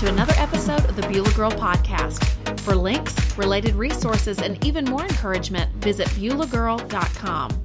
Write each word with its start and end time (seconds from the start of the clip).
to 0.00 0.08
another 0.08 0.32
episode 0.38 0.82
of 0.86 0.96
the 0.96 1.06
Beulah 1.08 1.30
Girl 1.34 1.50
Podcast. 1.50 2.24
For 2.60 2.74
links, 2.74 3.36
related 3.36 3.74
resources, 3.74 4.38
and 4.38 4.64
even 4.64 4.86
more 4.86 5.02
encouragement, 5.02 5.70
visit 5.74 6.06
BeulahGirl.com. 6.08 7.62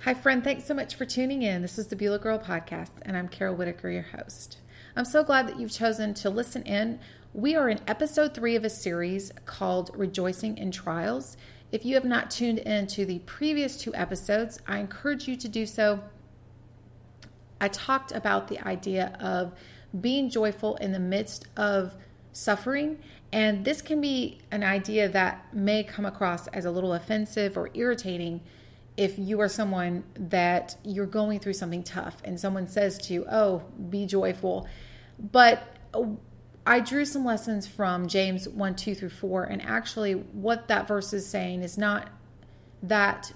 Hi, 0.00 0.12
friend. 0.12 0.42
Thanks 0.42 0.64
so 0.64 0.74
much 0.74 0.96
for 0.96 1.04
tuning 1.04 1.42
in. 1.42 1.62
This 1.62 1.78
is 1.78 1.86
the 1.86 1.94
Beulah 1.94 2.18
Girl 2.18 2.40
Podcast, 2.40 2.90
and 3.02 3.16
I'm 3.16 3.28
Carol 3.28 3.54
Whitaker, 3.54 3.90
your 3.90 4.02
host. 4.02 4.58
I'm 4.96 5.04
so 5.04 5.22
glad 5.22 5.46
that 5.46 5.60
you've 5.60 5.70
chosen 5.70 6.14
to 6.14 6.30
listen 6.30 6.64
in. 6.64 6.98
We 7.32 7.54
are 7.54 7.68
in 7.68 7.78
episode 7.86 8.34
three 8.34 8.56
of 8.56 8.64
a 8.64 8.70
series 8.70 9.30
called 9.44 9.92
Rejoicing 9.94 10.58
in 10.58 10.72
Trials. 10.72 11.36
If 11.70 11.84
you 11.84 11.94
have 11.94 12.04
not 12.04 12.32
tuned 12.32 12.58
in 12.58 12.88
to 12.88 13.06
the 13.06 13.20
previous 13.20 13.76
two 13.76 13.94
episodes, 13.94 14.58
I 14.66 14.78
encourage 14.78 15.28
you 15.28 15.36
to 15.36 15.48
do 15.48 15.64
so. 15.64 16.02
I 17.60 17.68
talked 17.68 18.12
about 18.12 18.48
the 18.48 18.60
idea 18.66 19.16
of 19.20 19.52
being 20.00 20.30
joyful 20.30 20.76
in 20.76 20.92
the 20.92 20.98
midst 20.98 21.46
of 21.56 21.94
suffering. 22.32 22.98
And 23.32 23.64
this 23.64 23.82
can 23.82 24.00
be 24.00 24.38
an 24.50 24.62
idea 24.62 25.08
that 25.08 25.52
may 25.54 25.82
come 25.82 26.04
across 26.04 26.46
as 26.48 26.64
a 26.64 26.70
little 26.70 26.92
offensive 26.92 27.56
or 27.56 27.70
irritating 27.74 28.42
if 28.96 29.18
you 29.18 29.40
are 29.40 29.48
someone 29.48 30.04
that 30.14 30.76
you're 30.82 31.06
going 31.06 31.38
through 31.38 31.52
something 31.52 31.82
tough 31.82 32.16
and 32.24 32.40
someone 32.40 32.66
says 32.66 32.98
to 32.98 33.12
you, 33.12 33.26
Oh, 33.30 33.62
be 33.90 34.06
joyful. 34.06 34.66
But 35.18 35.62
uh, 35.92 36.04
I 36.66 36.80
drew 36.80 37.04
some 37.04 37.24
lessons 37.24 37.66
from 37.66 38.08
James 38.08 38.48
1 38.48 38.74
2 38.74 38.94
through 38.94 39.10
4. 39.10 39.44
And 39.44 39.62
actually, 39.62 40.12
what 40.14 40.68
that 40.68 40.88
verse 40.88 41.12
is 41.12 41.26
saying 41.26 41.62
is 41.62 41.76
not 41.76 42.08
that 42.82 43.32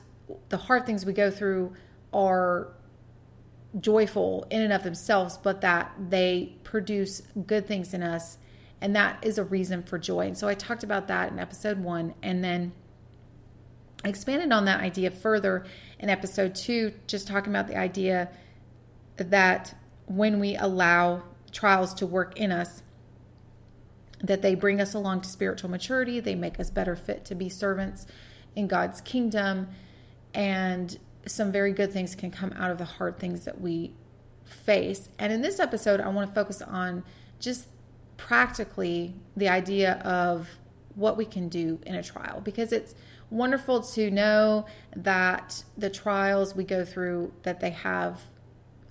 the 0.48 0.56
hard 0.56 0.87
things 0.87 1.05
we 1.05 1.12
go 1.12 1.31
through 1.31 1.75
are 2.12 2.69
joyful 3.78 4.46
in 4.50 4.62
and 4.62 4.72
of 4.72 4.82
themselves, 4.82 5.36
but 5.36 5.60
that 5.60 5.92
they 6.08 6.56
produce 6.64 7.22
good 7.46 7.66
things 7.66 7.94
in 7.94 8.02
us. 8.02 8.38
And 8.80 8.96
that 8.96 9.18
is 9.22 9.38
a 9.38 9.44
reason 9.44 9.82
for 9.82 9.98
joy. 9.98 10.26
And 10.26 10.36
so 10.36 10.48
I 10.48 10.54
talked 10.54 10.82
about 10.82 11.08
that 11.08 11.30
in 11.30 11.38
episode 11.38 11.78
one. 11.78 12.14
And 12.22 12.42
then 12.42 12.72
I 14.04 14.08
expanded 14.08 14.50
on 14.52 14.64
that 14.64 14.80
idea 14.80 15.10
further 15.10 15.66
in 15.98 16.08
episode 16.08 16.54
two, 16.54 16.94
just 17.06 17.28
talking 17.28 17.52
about 17.52 17.68
the 17.68 17.76
idea 17.76 18.30
that 19.16 19.74
when 20.06 20.41
we 20.41 20.56
allow 20.56 21.22
trials 21.52 21.92
to 21.94 22.06
work 22.06 22.38
in 22.38 22.50
us, 22.50 22.82
that 24.22 24.42
they 24.42 24.54
bring 24.54 24.80
us 24.80 24.94
along 24.94 25.20
to 25.22 25.28
spiritual 25.28 25.70
maturity, 25.70 26.20
they 26.20 26.34
make 26.34 26.58
us 26.58 26.70
better 26.70 26.96
fit 26.96 27.24
to 27.26 27.34
be 27.34 27.48
servants 27.48 28.06
in 28.56 28.66
God's 28.66 29.00
kingdom, 29.00 29.68
and 30.34 30.98
some 31.26 31.52
very 31.52 31.72
good 31.72 31.92
things 31.92 32.14
can 32.14 32.30
come 32.30 32.52
out 32.54 32.70
of 32.70 32.78
the 32.78 32.84
hard 32.84 33.18
things 33.18 33.44
that 33.44 33.60
we 33.60 33.92
face. 34.44 35.08
And 35.18 35.32
in 35.32 35.42
this 35.42 35.60
episode, 35.60 36.00
I 36.00 36.08
want 36.08 36.30
to 36.30 36.34
focus 36.34 36.62
on 36.62 37.04
just 37.38 37.68
practically 38.16 39.14
the 39.36 39.48
idea 39.48 39.94
of 40.04 40.48
what 40.94 41.16
we 41.16 41.24
can 41.24 41.48
do 41.48 41.78
in 41.86 41.94
a 41.94 42.02
trial. 42.02 42.41
Because 42.41 42.72
it's 42.72 42.94
wonderful 43.30 43.82
to 43.82 44.10
know 44.10 44.66
that 44.96 45.64
the 45.78 45.88
trials 45.88 46.54
we 46.54 46.64
go 46.64 46.84
through 46.84 47.32
that 47.44 47.60
they 47.60 47.70
have 47.70 48.22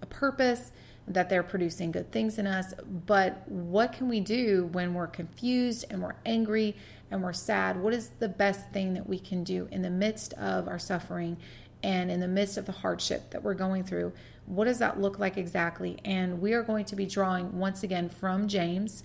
a 0.01 0.05
purpose 0.05 0.71
that 1.09 1.27
they're 1.27 1.43
producing 1.43 1.91
good 1.91 2.11
things 2.11 2.37
in 2.37 2.45
us. 2.45 2.73
But 3.05 3.47
what 3.47 3.93
can 3.93 4.07
we 4.07 4.19
do 4.19 4.69
when 4.71 4.93
we're 4.93 5.07
confused 5.07 5.85
and 5.89 6.01
we're 6.01 6.15
angry 6.25 6.75
and 7.09 7.23
we're 7.23 7.33
sad? 7.33 7.81
What 7.81 7.93
is 7.93 8.11
the 8.19 8.29
best 8.29 8.69
thing 8.71 8.93
that 8.93 9.09
we 9.09 9.19
can 9.19 9.43
do 9.43 9.67
in 9.71 9.81
the 9.81 9.89
midst 9.89 10.33
of 10.33 10.67
our 10.67 10.79
suffering 10.79 11.37
and 11.83 12.11
in 12.11 12.19
the 12.19 12.27
midst 12.27 12.57
of 12.57 12.65
the 12.65 12.71
hardship 12.71 13.31
that 13.31 13.43
we're 13.43 13.53
going 13.53 13.83
through 13.83 14.11
what 14.45 14.65
does 14.65 14.79
that 14.79 14.99
look 14.99 15.19
like 15.19 15.37
exactly 15.37 15.97
and 16.03 16.41
we 16.41 16.53
are 16.53 16.63
going 16.63 16.83
to 16.83 16.95
be 16.95 17.05
drawing 17.05 17.57
once 17.57 17.83
again 17.83 18.09
from 18.09 18.47
james 18.47 19.03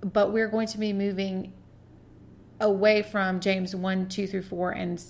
but 0.00 0.32
we're 0.32 0.48
going 0.48 0.68
to 0.68 0.78
be 0.78 0.92
moving 0.92 1.52
away 2.60 3.02
from 3.02 3.40
James 3.40 3.74
1 3.74 4.08
2 4.08 4.26
through 4.26 4.42
4 4.42 4.70
and 4.72 5.02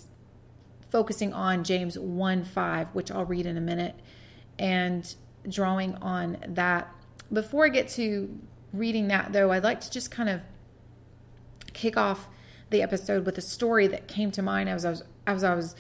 focusing 0.91 1.33
on 1.33 1.65
James 1.65 1.99
1 1.99 2.45
5, 2.45 2.89
which 2.93 3.11
I'll 3.11 3.25
read 3.25 3.47
in 3.47 3.57
a 3.57 3.61
minute, 3.61 3.95
and 4.59 5.15
drawing 5.49 5.95
on 5.97 6.39
that. 6.49 6.89
Before 7.33 7.65
I 7.65 7.69
get 7.69 7.89
to 7.91 8.39
reading 8.73 9.09
that, 9.09 9.33
though, 9.33 9.53
I'd 9.53 9.65
like 9.65 9.81
to 9.81 9.91
just 9.91 10.11
kind 10.11 10.29
of 10.29 10.41
kick 11.73 11.97
off 11.97 12.29
the 12.71 12.83
episode 12.83 13.27
with 13.27 13.37
a 13.39 13.43
story 13.43 13.87
that 13.89 14.09
came 14.09 14.31
to 14.33 14.43
mind 14.43 14.69
as 14.69 14.85
I 14.85 14.91
was, 14.91 15.03
as 15.27 15.45
I 15.45 15.55
was 15.55 15.75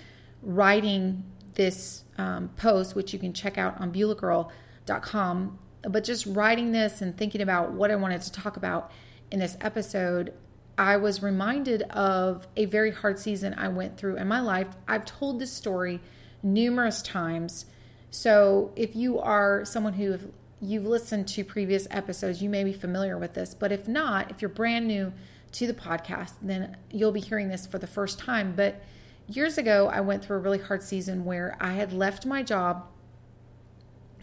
writing 0.46 1.24
this 1.54 2.04
um, 2.16 2.48
post, 2.56 2.94
which 2.94 3.12
you 3.12 3.18
can 3.18 3.32
check 3.32 3.58
out 3.58 3.78
on 3.80 3.92
BeulahGirl.com. 3.92 5.58
But 5.82 6.04
just 6.04 6.26
writing 6.26 6.72
this 6.72 7.02
and 7.02 7.16
thinking 7.16 7.40
about 7.40 7.72
what 7.72 7.90
I 7.90 7.96
wanted 7.96 8.22
to 8.22 8.32
talk 8.32 8.56
about 8.56 8.90
in 9.30 9.40
this 9.40 9.56
episode, 9.60 10.32
I 10.78 10.96
was 10.96 11.22
reminded 11.22 11.82
of 11.82 12.46
a 12.56 12.66
very 12.66 12.92
hard 12.92 13.18
season 13.18 13.54
I 13.56 13.68
went 13.68 13.98
through 13.98 14.16
in 14.16 14.28
my 14.28 14.40
life. 14.40 14.68
I've 14.86 15.04
told 15.04 15.40
this 15.40 15.52
story 15.52 16.00
numerous 16.42 17.02
times. 17.02 17.66
So 18.10 18.72
if 18.76 18.94
you 18.94 19.18
are 19.18 19.64
someone 19.64 19.94
who 19.94 20.18
you've 20.60 20.86
listened 20.86 21.28
to 21.28 21.44
previous 21.44 21.86
episodes, 21.90 22.42
you 22.42 22.48
may 22.48 22.64
be 22.64 22.72
familiar 22.72 23.18
with 23.18 23.34
this. 23.34 23.54
But 23.54 23.72
if 23.72 23.88
not, 23.88 24.30
if 24.30 24.40
you're 24.40 24.48
brand 24.48 24.86
new 24.86 25.12
to 25.52 25.66
the 25.66 25.74
podcast, 25.74 26.34
then 26.42 26.76
you'll 26.90 27.12
be 27.12 27.20
hearing 27.20 27.48
this 27.48 27.66
for 27.66 27.78
the 27.78 27.86
first 27.86 28.18
time. 28.18 28.54
But 28.56 28.82
years 29.28 29.58
ago, 29.58 29.88
I 29.92 30.00
went 30.00 30.24
through 30.24 30.36
a 30.36 30.40
really 30.40 30.58
hard 30.58 30.82
season 30.82 31.24
where 31.24 31.56
I 31.60 31.72
had 31.72 31.92
left 31.92 32.26
my 32.26 32.42
job 32.42 32.86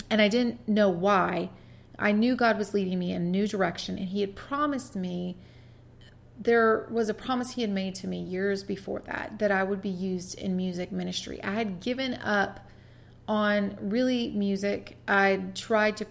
and 0.10 0.22
I 0.22 0.28
didn't 0.28 0.68
know 0.68 0.90
why. 0.90 1.50
I 2.00 2.12
knew 2.12 2.36
God 2.36 2.58
was 2.58 2.74
leading 2.74 3.00
me 3.00 3.12
in 3.12 3.22
a 3.22 3.26
new 3.26 3.48
direction 3.48 3.98
and 3.98 4.10
He 4.10 4.22
had 4.22 4.36
promised 4.36 4.96
me 4.96 5.38
there 6.40 6.88
was 6.90 7.10
a 7.10 7.14
promise 7.14 7.52
he 7.52 7.62
had 7.62 7.70
made 7.70 7.94
to 7.94 8.08
me 8.08 8.20
years 8.20 8.64
before 8.64 9.02
that 9.06 9.38
that 9.38 9.52
I 9.52 9.64
would 9.64 9.82
be 9.82 9.90
used 9.90 10.38
in 10.38 10.58
music 10.58 10.92
ministry. 10.92 11.42
I 11.44 11.54
had 11.54 11.80
given 11.80 12.16
up 12.16 12.68
on 13.28 13.78
really 13.80 14.30
music. 14.32 14.98
I 15.08 15.44
tried 15.54 15.96
to 15.98 16.08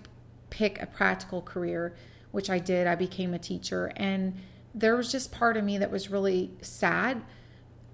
pick 0.48 0.80
a 0.80 0.86
practical 0.86 1.42
career, 1.42 1.96
which 2.30 2.48
I 2.48 2.60
did. 2.60 2.86
I 2.86 2.94
became 2.94 3.34
a 3.34 3.38
teacher 3.38 3.92
and 3.96 4.36
there 4.74 4.96
was 4.96 5.12
just 5.12 5.32
part 5.32 5.56
of 5.56 5.64
me 5.64 5.78
that 5.78 5.90
was 5.90 6.10
really 6.10 6.50
sad 6.62 7.22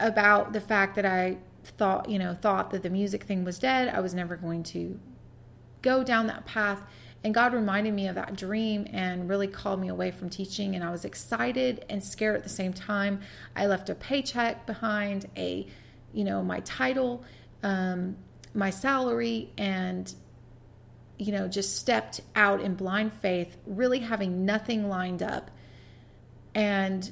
about 0.01 0.53
the 0.53 0.61
fact 0.61 0.97
that 0.97 1.07
I 1.07 1.39
thought, 1.65 2.09
you 2.09 2.19
know, 2.19 2.35
thought 2.35 2.71
that 2.71 2.83
the 2.83 2.91
music 2.91 3.25
thing 3.25 3.45
was 3.45 3.59
dead. 3.59 3.89
I 3.89 4.01
was 4.01 4.15
never 4.15 4.37
going 4.37 4.63
to 4.65 4.99
go 5.83 6.03
down 6.03 6.27
that 6.29 6.47
path. 6.47 6.83
And 7.25 7.35
God 7.35 7.53
reminded 7.53 7.95
me 7.95 8.07
of 8.07 8.15
that 8.15 8.37
dream 8.37 8.87
and 8.93 9.29
really 9.29 9.49
called 9.49 9.81
me 9.81 9.89
away 9.89 10.11
from 10.13 10.31
teaching. 10.31 10.77
And 10.77 10.85
I 10.85 10.91
was 10.91 11.05
excited 11.05 11.85
and 11.91 12.03
scared 12.03 12.37
at 12.37 12.45
the 12.45 12.49
same 12.49 12.73
time. 12.73 13.21
I 13.57 13.67
left 13.67 13.91
a 13.91 13.95
paycheck 13.95 14.67
behind, 14.67 15.27
a, 15.37 15.67
you 16.13 16.25
know, 16.25 16.43
my 16.43 16.61
title, 16.61 17.25
um, 17.63 18.17
my 18.55 18.71
salary, 18.71 19.51
and, 19.59 20.13
you 21.19 21.33
know, 21.33 21.49
just 21.49 21.77
stepped 21.77 22.21
out 22.37 22.61
in 22.61 22.75
blind 22.77 23.13
faith, 23.13 23.57
really 23.67 23.99
having 23.99 24.47
nothing 24.47 24.89
lined 24.89 25.23
up. 25.23 25.51
And 26.55 27.11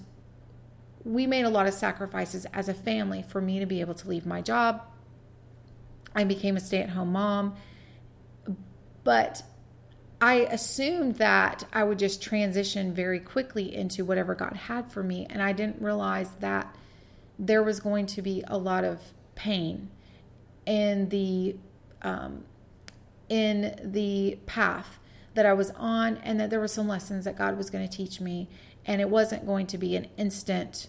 we 1.07 1.25
made 1.25 1.45
a 1.45 1.49
lot 1.49 1.69
of 1.69 1.75
sacrifices 1.75 2.47
as 2.53 2.69
a 2.69 2.75
family 2.75 3.23
for 3.23 3.41
me 3.41 3.61
to 3.61 3.67
be 3.67 3.81
able 3.81 3.95
to 3.95 4.09
leave 4.09 4.27
my 4.27 4.43
job. 4.43 4.83
I 6.17 6.25
became 6.25 6.57
a 6.57 6.61
stay 6.61 6.83
at 6.83 6.91
home 6.91 7.13
mom. 7.13 7.55
But 9.05 9.45
I 10.21 10.35
assumed 10.51 11.17
that 11.17 11.63
I 11.73 11.85
would 11.85 12.01
just 12.01 12.21
transition 12.21 12.93
very 12.93 13.21
quickly 13.21 13.73
into 13.73 14.05
whatever 14.05 14.35
God 14.35 14.55
had 14.57 14.91
for 14.91 15.05
me. 15.05 15.29
And 15.31 15.41
I 15.41 15.53
didn't 15.53 15.81
realize 15.81 16.31
that 16.41 16.75
there 17.39 17.63
was 17.63 17.79
going 17.79 18.07
to 18.07 18.23
be 18.23 18.43
a 18.49 18.59
lot 18.59 18.83
of 18.83 19.01
pain 19.37 19.91
in 20.65 21.11
the 21.11 21.55
um, 22.03 22.45
in 23.29 23.79
the 23.85 24.39
path 24.47 24.99
that 25.35 25.47
I 25.47 25.53
was 25.53 25.71
on, 25.73 26.17
and 26.19 26.41
that 26.41 26.51
there 26.51 26.61
were 26.61 26.69
some 26.69 26.89
lessons 26.89 27.27
that 27.27 27.37
God 27.37 27.57
was 27.57 27.71
going 27.71 27.87
to 27.87 27.97
teach 27.97 28.21
me, 28.21 28.49
and 28.85 29.01
it 29.01 29.11
wasn't 29.11 29.47
going 29.47 29.67
to 29.69 29.79
be 29.79 29.95
an 29.97 30.09
instant 30.17 30.89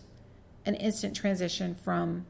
an 0.68 0.76
instant 0.76 1.16
transition 1.16 1.74
from 1.74 2.26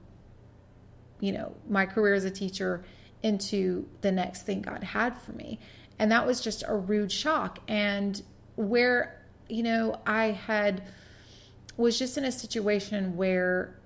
you 1.19 1.31
know 1.31 1.55
my 1.67 1.85
career 1.85 2.13
as 2.13 2.23
a 2.23 2.31
teacher 2.31 2.85
into 3.23 3.87
the 4.01 4.11
next 4.11 4.43
thing 4.43 4.61
God 4.61 4.83
had 4.83 5.17
for 5.17 5.33
me. 5.33 5.59
And 5.99 6.11
that 6.11 6.25
was 6.25 6.41
just 6.41 6.63
a 6.67 6.75
rude 6.75 7.11
shock. 7.11 7.59
And 7.67 8.21
where, 8.55 9.25
you 9.49 9.63
know, 9.63 9.99
I 10.05 10.25
had 10.25 10.83
was 11.75 11.97
just 11.97 12.17
in 12.17 12.25
a 12.25 12.31
situation 12.31 13.17
where 13.17 13.79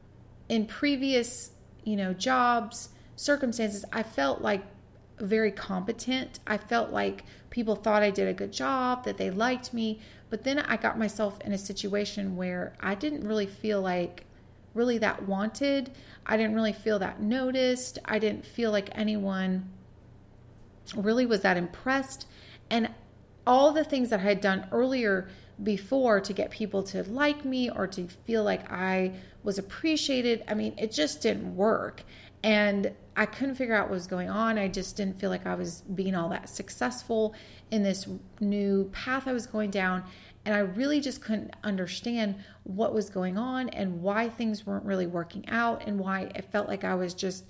in 0.50 0.66
previous, 0.66 1.52
you 1.84 1.96
know, 1.96 2.14
jobs, 2.14 2.90
circumstances, 3.16 3.86
I 3.92 4.04
felt 4.04 4.42
like 4.42 4.64
very 5.20 5.52
competent. 5.52 6.40
I 6.48 6.58
felt 6.58 6.92
like 6.92 7.24
people 7.50 7.76
thought 7.76 8.02
I 8.02 8.10
did 8.10 8.28
a 8.28 8.34
good 8.34 8.52
job, 8.52 9.06
that 9.06 9.18
they 9.18 9.30
liked 9.30 9.74
me. 9.74 10.00
But 10.30 10.44
then 10.44 10.60
I 10.60 10.78
got 10.78 10.98
myself 10.98 11.40
in 11.42 11.52
a 11.52 11.58
situation 11.58 12.38
where 12.38 12.74
I 12.80 12.96
didn't 12.96 13.28
really 13.28 13.46
feel 13.46 13.82
like 13.82 14.26
really 14.74 14.98
that 15.00 15.28
wanted. 15.28 15.92
I 16.26 16.38
didn't 16.38 16.56
really 16.56 16.74
feel 16.74 17.00
that 17.00 17.22
noticed. 17.22 18.00
I 18.06 18.20
didn't 18.20 18.46
feel 18.46 18.72
like 18.72 18.90
anyone 18.94 19.70
really 20.96 21.26
was 21.26 21.42
that 21.42 21.58
impressed. 21.58 22.28
And 22.70 22.90
all 23.46 23.72
the 23.72 23.84
things 23.84 24.10
that 24.10 24.20
I 24.20 24.24
had 24.24 24.42
done 24.42 24.68
earlier 24.72 25.30
before 25.62 26.20
to 26.22 26.34
get 26.34 26.52
people 26.52 26.84
to 26.84 27.04
like 27.04 27.46
me 27.46 27.70
or 27.70 27.88
to 27.88 28.08
feel 28.08 28.44
like 28.44 28.72
I 28.72 29.14
was 29.44 29.58
appreciated, 29.58 30.44
I 30.48 30.54
mean, 30.54 30.74
it 30.78 30.92
just 30.92 31.22
didn't 31.22 31.56
work. 31.56 32.04
And 32.44 32.94
I 33.16 33.26
couldn't 33.26 33.56
figure 33.56 33.76
out 33.76 33.90
what 33.90 33.96
was 33.96 34.08
going 34.08 34.30
on. 34.30 34.58
I 34.58 34.68
just 34.68 34.96
didn't 34.96 35.20
feel 35.20 35.30
like 35.30 35.46
I 35.46 35.56
was 35.56 35.82
being 35.82 36.16
all 36.16 36.30
that 36.30 36.50
successful 36.50 37.36
in 37.70 37.84
this 37.84 38.08
new 38.40 38.90
path 38.94 39.28
I 39.28 39.34
was 39.34 39.48
going 39.48 39.70
down. 39.70 40.04
And 40.46 40.56
I 40.56 40.60
really 40.60 41.02
just 41.02 41.22
couldn't 41.22 41.54
understand 41.64 42.36
what 42.64 42.94
was 42.94 43.10
going 43.10 43.38
on 43.38 43.70
and 43.70 44.02
why 44.02 44.30
things 44.30 44.66
weren't 44.66 44.86
really 44.86 45.08
working 45.08 45.48
out 45.50 45.84
and 45.86 46.00
why 46.00 46.32
it 46.36 46.52
felt 46.52 46.68
like 46.68 46.84
I 46.84 46.96
was 46.96 47.14
just 47.14 47.46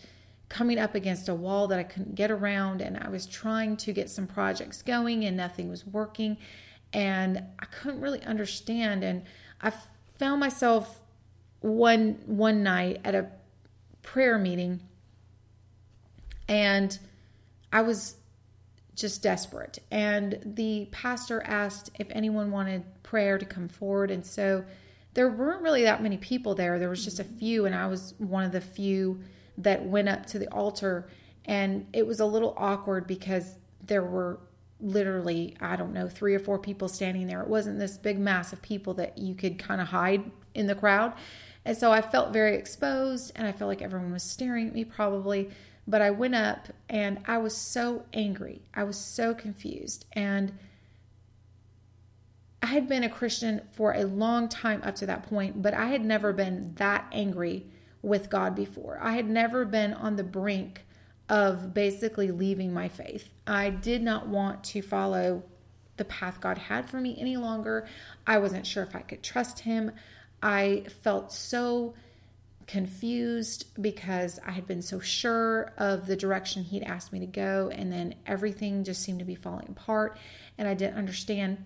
coming 0.50 0.78
up 0.78 0.96
against 0.96 1.30
a 1.30 1.36
wall 1.36 1.68
that 1.68 1.80
I 1.80 1.84
couldn't 1.84 2.16
get 2.16 2.32
around. 2.32 2.82
And 2.82 2.98
I 2.98 3.10
was 3.10 3.26
trying 3.26 3.78
to 3.78 3.94
get 3.94 4.10
some 4.10 4.28
projects 4.28 4.82
going 4.82 5.24
and 5.24 5.38
nothing 5.38 5.70
was 5.70 5.86
working. 5.86 6.38
And 6.92 7.44
I 7.60 7.66
couldn't 7.66 8.02
really 8.02 8.22
understand. 8.24 9.04
And 9.04 9.24
I 9.62 9.72
found 10.18 10.40
myself 10.40 11.02
one 11.62 12.18
one 12.26 12.64
night 12.64 13.00
at 13.04 13.16
a 13.16 13.28
prayer 14.02 14.38
meeting 14.38 14.82
and 16.52 17.00
I 17.72 17.82
was 17.82 18.18
just 18.94 19.24
desperate. 19.24 19.80
And 19.90 20.38
the 20.46 20.90
pastor 20.92 21.42
asked 21.46 21.90
if 21.98 22.08
anyone 22.12 22.52
wanted 22.52 22.84
prayer 23.04 23.38
to 23.38 23.46
come 23.46 23.70
forward. 23.70 24.12
And 24.12 24.26
so 24.26 24.66
there 25.14 25.30
weren't 25.30 25.62
really 25.62 25.84
that 25.84 26.04
many 26.04 26.18
people 26.18 26.54
there. 26.54 26.78
There 26.78 26.90
was 26.90 27.06
just 27.06 27.22
a 27.22 27.24
few, 27.24 27.66
and 27.66 27.74
I 27.74 27.88
was 27.88 28.16
one 28.18 28.44
of 28.44 28.52
the 28.52 28.60
few 28.60 29.22
that 29.60 29.86
went 29.86 30.10
up 30.10 30.26
to 30.28 30.40
the 30.40 30.52
altar. 30.52 31.08
And 31.46 31.88
it 31.94 32.06
was 32.06 32.20
a 32.20 32.26
little 32.26 32.54
awkward 32.58 33.08
because 33.08 33.56
there 33.82 34.04
were 34.04 34.42
literally, 34.82 35.56
I 35.62 35.78
don't 35.78 35.94
know, 35.94 36.10
three 36.10 36.36
or 36.36 36.40
four 36.40 36.60
people 36.60 36.90
standing 36.90 37.28
there. 37.28 37.42
It 37.42 37.48
wasn't 37.48 37.80
this 37.80 37.98
big 37.98 38.20
mass 38.20 38.52
of 38.52 38.62
people 38.62 38.96
that 38.96 39.18
you 39.18 39.36
could 39.36 39.58
kind 39.58 39.80
of 39.80 39.88
hide 39.88 40.30
in 40.54 40.68
the 40.68 40.76
crowd. 40.76 41.14
And 41.64 41.78
so 41.78 41.94
I 41.94 42.02
felt 42.02 42.34
very 42.34 42.58
exposed, 42.58 43.32
and 43.38 43.48
I 43.48 43.54
felt 43.54 43.70
like 43.70 43.82
everyone 43.82 44.12
was 44.12 44.24
staring 44.24 44.68
at 44.68 44.74
me 44.74 44.84
probably. 44.84 45.50
But 45.88 46.02
I 46.02 46.12
went 46.12 46.36
up 46.36 46.70
and 46.88 47.20
I 47.26 47.38
was 47.38 47.56
so 47.56 48.06
angry. 48.14 48.62
I 48.74 48.84
was 48.84 48.98
so 48.98 49.34
confused. 49.34 50.06
And 50.14 50.58
I 52.62 52.68
had 52.68 52.88
been 52.88 53.04
a 53.04 53.10
Christian 53.10 53.62
for 53.72 53.94
a 53.94 54.04
long 54.04 54.48
time 54.48 54.82
up 54.84 54.96
to 54.96 55.06
that 55.08 55.24
point, 55.24 55.62
but 55.62 55.74
I 55.74 55.88
had 55.88 56.06
never 56.06 56.32
been 56.32 56.74
that 56.76 57.08
angry 57.12 57.66
with 58.02 58.30
God 58.30 58.56
before. 58.56 59.00
I 59.02 59.14
had 59.14 59.30
never 59.30 59.66
been 59.66 59.94
on 59.94 60.16
the 60.16 60.24
brink 60.24 60.86
of 61.28 61.74
basically 61.74 62.30
leaving 62.30 62.74
my 62.74 62.88
faith. 62.88 63.30
I 63.48 63.70
did 63.70 64.04
not 64.04 64.28
want 64.28 64.64
to 64.66 64.82
follow 64.82 65.44
the 65.98 66.06
path 66.06 66.42
God 66.42 66.58
had 66.58 66.90
for 66.90 67.00
me 67.00 67.16
any 67.20 67.38
longer. 67.38 67.88
I 68.28 68.38
wasn't 68.38 68.68
sure 68.68 68.84
if 68.84 68.96
I 68.96 69.02
could 69.02 69.24
trust 69.24 69.60
Him. 69.60 69.92
I 70.42 70.86
felt 71.04 71.32
so 71.32 71.94
confused 72.68 73.66
because 73.82 74.40
I 74.46 74.52
had 74.52 74.68
been 74.68 74.82
so 74.82 75.00
sure 75.00 75.74
of 75.78 76.08
the 76.08 76.16
direction 76.16 76.64
he'd 76.64 76.84
asked 76.84 77.14
me 77.14 77.20
to 77.20 77.26
go, 77.26 77.70
and 77.74 77.92
then 77.92 78.16
everything 78.26 78.84
just 78.84 79.02
seemed 79.02 79.20
to 79.20 79.26
be 79.26 79.36
falling 79.36 79.68
apart, 79.70 80.18
and 80.58 80.68
I 80.68 80.74
didn't 80.74 80.98
understand. 80.98 81.66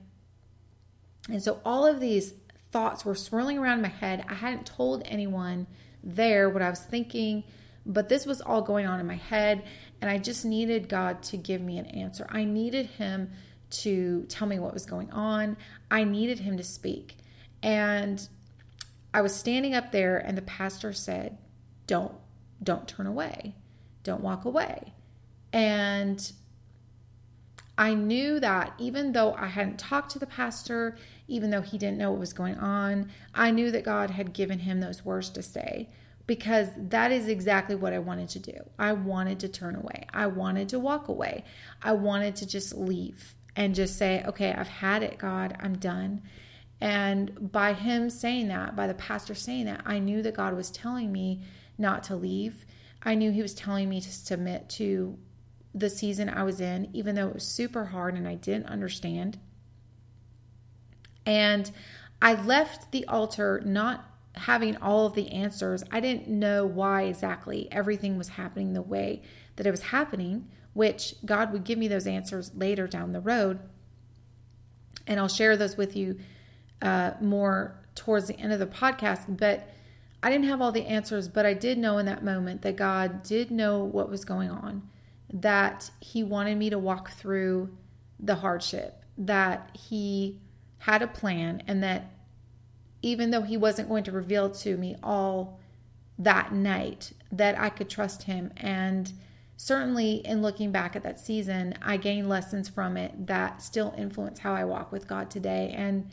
And 1.30 1.42
so 1.42 1.60
all 1.66 1.86
of 1.86 2.00
these 2.00 2.34
thoughts 2.72 3.06
were 3.06 3.16
swirling 3.16 3.58
around 3.58 3.82
my 3.82 3.88
head. 3.88 4.26
I 4.28 4.34
hadn't 4.34 4.66
told 4.66 5.04
anyone 5.06 5.68
there 6.04 6.50
what 6.50 6.62
I 6.62 6.70
was 6.70 6.82
thinking, 6.82 7.44
but 7.86 8.10
this 8.10 8.26
was 8.26 8.42
all 8.42 8.62
going 8.62 8.86
on 8.86 9.00
in 9.00 9.08
my 9.08 9.16
head, 9.16 9.64
and 10.02 10.10
I 10.10 10.18
just 10.18 10.46
needed 10.46 10.90
God 10.90 11.24
to 11.24 11.38
give 11.38 11.62
me 11.62 11.78
an 11.78 11.86
answer. 11.88 12.28
I 12.30 12.44
needed 12.44 12.88
Him 12.88 13.32
to 13.70 14.24
tell 14.30 14.48
me 14.48 14.60
what 14.60 14.74
was 14.74 14.86
going 14.86 15.12
on, 15.12 15.58
I 15.90 16.04
needed 16.04 16.40
Him 16.40 16.58
to 16.58 16.64
speak. 16.64 17.18
And 17.64 18.28
I 19.16 19.22
was 19.22 19.34
standing 19.34 19.74
up 19.74 19.94
there 19.94 20.18
and 20.18 20.38
the 20.38 20.42
pastor 20.42 20.92
said, 20.92 21.38
"Don't 21.88 22.12
don't 22.62 22.86
turn 22.86 23.08
away. 23.08 23.56
Don't 24.04 24.20
walk 24.20 24.44
away." 24.44 24.94
And 25.54 26.34
I 27.78 27.94
knew 27.94 28.42
that 28.42 28.74
even 28.78 29.14
though 29.14 29.34
I 29.34 29.48
hadn't 29.48 29.80
talked 29.80 30.12
to 30.12 30.20
the 30.20 30.28
pastor, 30.28 30.98
even 31.30 31.50
though 31.50 31.62
he 31.62 31.78
didn't 31.78 31.98
know 31.98 32.12
what 32.12 32.20
was 32.20 32.34
going 32.34 32.58
on, 32.58 33.10
I 33.34 33.52
knew 33.52 33.72
that 33.72 33.86
God 33.86 34.12
had 34.12 34.34
given 34.34 34.60
him 34.60 34.82
those 34.82 35.06
words 35.06 35.30
to 35.30 35.42
say 35.42 35.88
because 36.28 36.68
that 36.76 37.14
is 37.14 37.30
exactly 37.30 37.76
what 37.76 37.94
I 37.94 38.00
wanted 38.00 38.28
to 38.30 38.40
do. 38.40 38.58
I 38.78 38.92
wanted 38.92 39.40
to 39.40 39.48
turn 39.48 39.78
away. 39.78 40.08
I 40.14 40.28
wanted 40.28 40.68
to 40.70 40.80
walk 40.80 41.08
away. 41.08 41.46
I 41.82 41.94
wanted 41.94 42.36
to 42.38 42.46
just 42.46 42.76
leave 42.76 43.34
and 43.56 43.76
just 43.76 43.98
say, 43.98 44.26
okay, 44.26 44.52
I've 44.52 44.68
had 44.68 45.04
it, 45.04 45.18
God, 45.18 45.56
I'm 45.62 45.78
done. 45.78 46.22
And 46.82 47.52
by 47.52 47.74
him 47.74 48.10
saying 48.10 48.50
that, 48.50 48.76
by 48.76 48.88
the 48.88 48.94
pastor 48.94 49.34
saying 49.34 49.66
that, 49.66 49.82
I 49.86 50.00
knew 50.00 50.22
that 50.22 50.36
God 50.36 50.56
was 50.56 50.70
telling 50.70 51.12
me 51.12 51.42
not 51.78 52.04
to 52.04 52.16
leave. 52.16 52.66
I 53.04 53.16
knew 53.16 53.32
he 53.32 53.42
was 53.42 53.54
telling 53.54 53.90
me 53.90 54.02
to 54.02 54.12
submit 54.12 54.70
to 54.70 55.18
the 55.74 55.90
season 55.90 56.30
I 56.30 56.44
was 56.44 56.62
in, 56.62 56.90
even 56.94 57.16
though 57.16 57.28
it 57.28 57.34
was 57.34 57.44
super 57.44 57.86
hard 57.86 58.16
and 58.16 58.28
I 58.28 58.36
didn't 58.36 58.68
understand. 58.68 59.40
And 61.26 61.72
I 62.22 62.34
left 62.34 62.92
the 62.92 63.06
altar 63.08 63.62
not 63.66 64.06
having 64.34 64.78
all 64.78 65.06
of 65.06 65.14
the 65.14 65.32
answers. 65.32 65.84
I 65.92 66.00
didn't 66.00 66.28
know 66.28 66.66
why 66.66 67.04
exactly 67.04 67.70
everything 67.72 68.18
was 68.18 68.30
happening 68.30 68.74
the 68.74 68.82
way 68.82 69.22
that 69.56 69.66
it 69.66 69.72
was 69.72 69.82
happening, 69.82 70.50
which 70.74 71.16
God 71.26 71.52
would 71.54 71.64
give 71.64 71.78
me 71.78 71.88
those 71.88 72.08
answers 72.08 72.52
later 72.54 72.88
down 72.88 73.14
the 73.14 73.22
road. 73.22 73.60
And 75.08 75.20
I'll 75.20 75.28
share 75.28 75.56
those 75.56 75.78
with 75.78 75.96
you 75.96 76.18
uh, 76.82 77.12
more 77.22 77.76
towards 77.96 78.28
the 78.28 78.40
end 78.40 78.54
of 78.54 78.60
the 78.60 78.68
podcast. 78.68 79.38
But 79.38 79.70
I 80.22 80.30
didn't 80.30 80.46
have 80.46 80.62
all 80.62 80.72
the 80.72 80.86
answers, 80.86 81.28
but 81.28 81.46
I 81.46 81.54
did 81.54 81.78
know 81.78 81.98
in 81.98 82.06
that 82.08 82.24
moment 82.24 82.62
that 82.64 82.76
God 82.76 83.24
did 83.24 83.52
know 83.52 83.84
what 83.84 84.10
was 84.10 84.26
going 84.26 84.50
on, 84.50 84.90
that 85.32 85.92
He 86.00 86.24
wanted 86.24 86.58
me 86.58 86.70
to 86.70 86.80
walk 86.80 87.12
through 87.12 87.76
the 88.20 88.36
hardship, 88.36 89.04
that 89.18 89.70
He 89.74 90.40
had 90.80 91.02
a 91.02 91.08
plan, 91.08 91.64
and 91.68 91.84
that 91.84 92.12
even 93.02 93.32
though 93.32 93.44
He 93.44 93.58
wasn't 93.58 93.90
going 93.90 94.04
to 94.06 94.12
reveal 94.12 94.50
to 94.50 94.78
me 94.78 94.96
all 95.04 95.60
that 96.18 96.54
night, 96.54 97.12
that 97.32 97.60
I 97.60 97.70
could 97.70 97.90
trust 97.90 98.24
Him. 98.24 98.52
And 98.58 99.12
certainly 99.58 100.16
in 100.26 100.42
looking 100.42 100.72
back 100.72 100.96
at 100.96 101.04
that 101.04 101.20
season, 101.20 101.76
I 101.82 101.98
gained 101.98 102.30
lessons 102.30 102.68
from 102.68 102.98
it 102.98 103.28
that 103.28 103.62
still 103.62 103.94
influence 103.98 104.40
how 104.40 104.54
I 104.54 104.64
walk 104.64 104.92
with 104.92 105.08
God 105.08 105.30
today. 105.30 105.74
And 105.76 106.10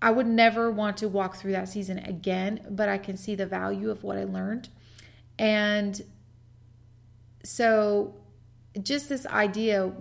I 0.00 0.10
would 0.10 0.26
never 0.26 0.70
want 0.70 0.96
to 0.98 1.08
walk 1.08 1.36
through 1.36 1.52
that 1.52 1.68
season 1.68 1.98
again, 1.98 2.66
but 2.70 2.88
I 2.88 2.98
can 2.98 3.16
see 3.16 3.34
the 3.34 3.46
value 3.46 3.90
of 3.90 4.04
what 4.04 4.16
I 4.16 4.24
learned. 4.24 4.68
And 5.38 6.00
so, 7.42 8.14
just 8.80 9.08
this 9.08 9.26
idea 9.26 9.92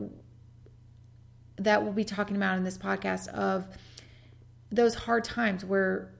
that 1.58 1.84
we'll 1.84 1.94
be 1.94 2.04
talking 2.04 2.36
about 2.36 2.58
in 2.58 2.64
this 2.64 2.78
podcast 2.78 3.28
of 3.30 3.66
those 4.72 4.94
hard 4.94 5.24
times 5.24 5.66
where 5.66 6.12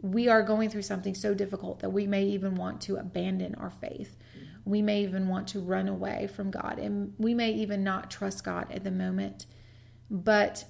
we 0.00 0.28
are 0.28 0.42
going 0.42 0.70
through 0.70 0.82
something 0.82 1.14
so 1.14 1.34
difficult 1.34 1.80
that 1.80 1.90
we 1.90 2.06
may 2.06 2.24
even 2.24 2.54
want 2.54 2.80
to 2.82 2.96
abandon 2.96 3.54
our 3.56 3.70
faith. 3.70 4.16
We 4.64 4.80
may 4.80 5.02
even 5.02 5.28
want 5.28 5.48
to 5.48 5.60
run 5.60 5.88
away 5.88 6.28
from 6.28 6.50
God, 6.50 6.78
and 6.78 7.14
we 7.18 7.34
may 7.34 7.52
even 7.52 7.84
not 7.84 8.10
trust 8.10 8.44
God 8.44 8.66
at 8.70 8.84
the 8.84 8.90
moment. 8.90 9.46
But 10.10 10.64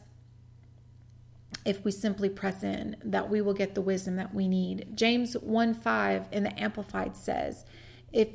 if 1.64 1.84
we 1.84 1.90
simply 1.90 2.28
press 2.28 2.62
in, 2.62 2.96
that 3.04 3.30
we 3.30 3.40
will 3.40 3.54
get 3.54 3.74
the 3.74 3.80
wisdom 3.80 4.16
that 4.16 4.34
we 4.34 4.48
need. 4.48 4.96
James 4.96 5.34
1 5.34 5.74
5 5.74 6.28
in 6.32 6.44
the 6.44 6.60
Amplified 6.60 7.16
says, 7.16 7.64
If 8.12 8.28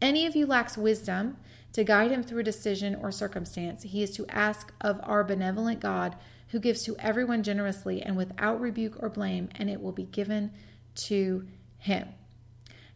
any 0.00 0.26
of 0.26 0.34
you 0.34 0.46
lacks 0.46 0.78
wisdom 0.78 1.36
to 1.72 1.84
guide 1.84 2.10
him 2.10 2.22
through 2.22 2.40
a 2.40 2.44
decision 2.44 2.94
or 2.94 3.10
circumstance, 3.10 3.82
he 3.82 4.02
is 4.02 4.10
to 4.16 4.26
ask 4.28 4.72
of 4.80 5.00
our 5.02 5.24
benevolent 5.24 5.80
God, 5.80 6.16
who 6.48 6.60
gives 6.60 6.82
to 6.82 6.96
everyone 6.98 7.42
generously 7.42 8.02
and 8.02 8.16
without 8.16 8.60
rebuke 8.60 9.02
or 9.02 9.08
blame, 9.08 9.48
and 9.54 9.70
it 9.70 9.80
will 9.80 9.92
be 9.92 10.04
given 10.04 10.52
to 10.94 11.46
him. 11.78 12.08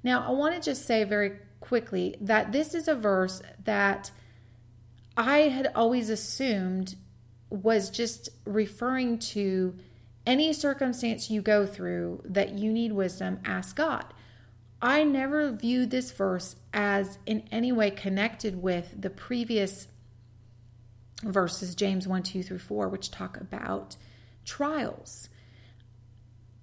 Now, 0.02 0.26
I 0.26 0.30
want 0.30 0.54
to 0.54 0.60
just 0.60 0.84
say 0.84 1.04
very 1.04 1.32
quickly 1.60 2.16
that 2.20 2.52
this 2.52 2.74
is 2.74 2.86
a 2.86 2.94
verse 2.94 3.42
that 3.64 4.10
I 5.16 5.38
had 5.48 5.72
always 5.74 6.10
assumed 6.10 6.96
was 7.50 7.90
just 7.90 8.28
referring 8.44 9.18
to 9.18 9.74
any 10.26 10.52
circumstance 10.52 11.30
you 11.30 11.40
go 11.40 11.66
through 11.66 12.22
that 12.24 12.58
you 12.58 12.72
need 12.72 12.92
wisdom, 12.92 13.40
ask 13.44 13.76
God. 13.76 14.04
I 14.82 15.04
never 15.04 15.52
viewed 15.52 15.90
this 15.90 16.10
verse 16.10 16.56
as 16.74 17.18
in 17.24 17.44
any 17.50 17.72
way 17.72 17.90
connected 17.90 18.60
with 18.62 19.00
the 19.00 19.10
previous 19.10 19.88
verses, 21.22 21.74
James 21.74 22.06
1 22.06 22.22
2 22.24 22.42
through 22.42 22.58
4, 22.58 22.88
which 22.88 23.10
talk 23.10 23.40
about 23.40 23.96
trials. 24.44 25.28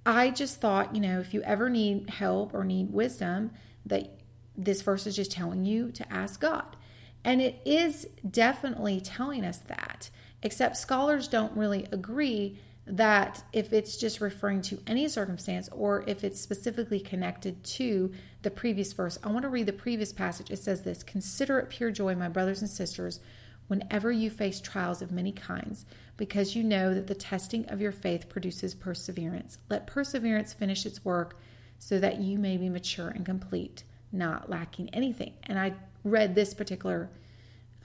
I 0.06 0.30
just 0.30 0.60
thought, 0.60 0.94
you 0.94 1.02
know, 1.02 1.20
if 1.20 1.34
you 1.34 1.42
ever 1.44 1.70
need 1.70 2.10
help 2.10 2.54
or 2.54 2.66
need 2.66 2.92
wisdom, 2.92 3.52
that 3.86 4.20
this 4.56 4.82
verse 4.82 5.08
is 5.08 5.16
just 5.16 5.32
telling 5.32 5.66
you 5.66 5.92
to 5.92 6.14
ask 6.14 6.40
God. 6.40 6.76
And 7.24 7.42
it 7.42 7.62
is 7.66 8.08
definitely 8.30 9.00
telling 9.00 9.46
us 9.46 9.60
that, 9.60 10.10
except 10.44 10.78
scholars 10.78 11.28
don't 11.28 11.56
really 11.58 11.88
agree 11.92 12.60
that 12.86 13.44
if 13.54 13.72
it's 13.72 13.98
just 13.98 14.20
referring 14.20 14.62
to 14.62 14.78
any 14.86 15.08
circumstance 15.08 15.70
or 15.72 16.04
if 16.06 16.24
it's 16.24 16.40
specifically 16.40 17.00
connected 17.00 17.64
to 17.64 18.12
the 18.42 18.52
previous 18.52 18.92
verse. 18.92 19.18
I 19.24 19.32
want 19.32 19.44
to 19.44 19.50
read 19.50 19.68
the 19.68 19.74
previous 19.74 20.12
passage. 20.12 20.52
It 20.52 20.60
says 20.60 20.84
this 20.84 21.02
Consider 21.02 21.60
it 21.60 21.70
pure 21.70 21.92
joy, 21.92 22.14
my 22.16 22.28
brothers 22.28 22.62
and 22.62 22.70
sisters, 22.70 23.22
whenever 23.68 24.12
you 24.12 24.30
face 24.30 24.60
trials 24.60 25.02
of 25.02 25.12
many 25.12 25.32
kinds, 25.32 25.86
because 26.18 26.56
you 26.56 26.64
know 26.64 26.94
that 26.94 27.08
the 27.08 27.16
testing 27.16 27.66
of 27.70 27.80
your 27.80 27.94
faith 27.94 28.28
produces 28.28 28.76
perseverance. 28.76 29.58
Let 29.70 29.88
perseverance 29.88 30.52
finish 30.52 30.86
its 30.86 31.06
work 31.06 31.40
so 31.80 32.00
that 32.00 32.20
you 32.20 32.38
may 32.38 32.58
be 32.58 32.70
mature 32.70 33.10
and 33.10 33.26
complete, 33.26 33.84
not 34.12 34.50
lacking 34.50 34.90
anything. 34.94 35.34
And 35.44 35.58
I 35.58 35.74
read 36.04 36.36
this 36.36 36.54
particular 36.54 37.10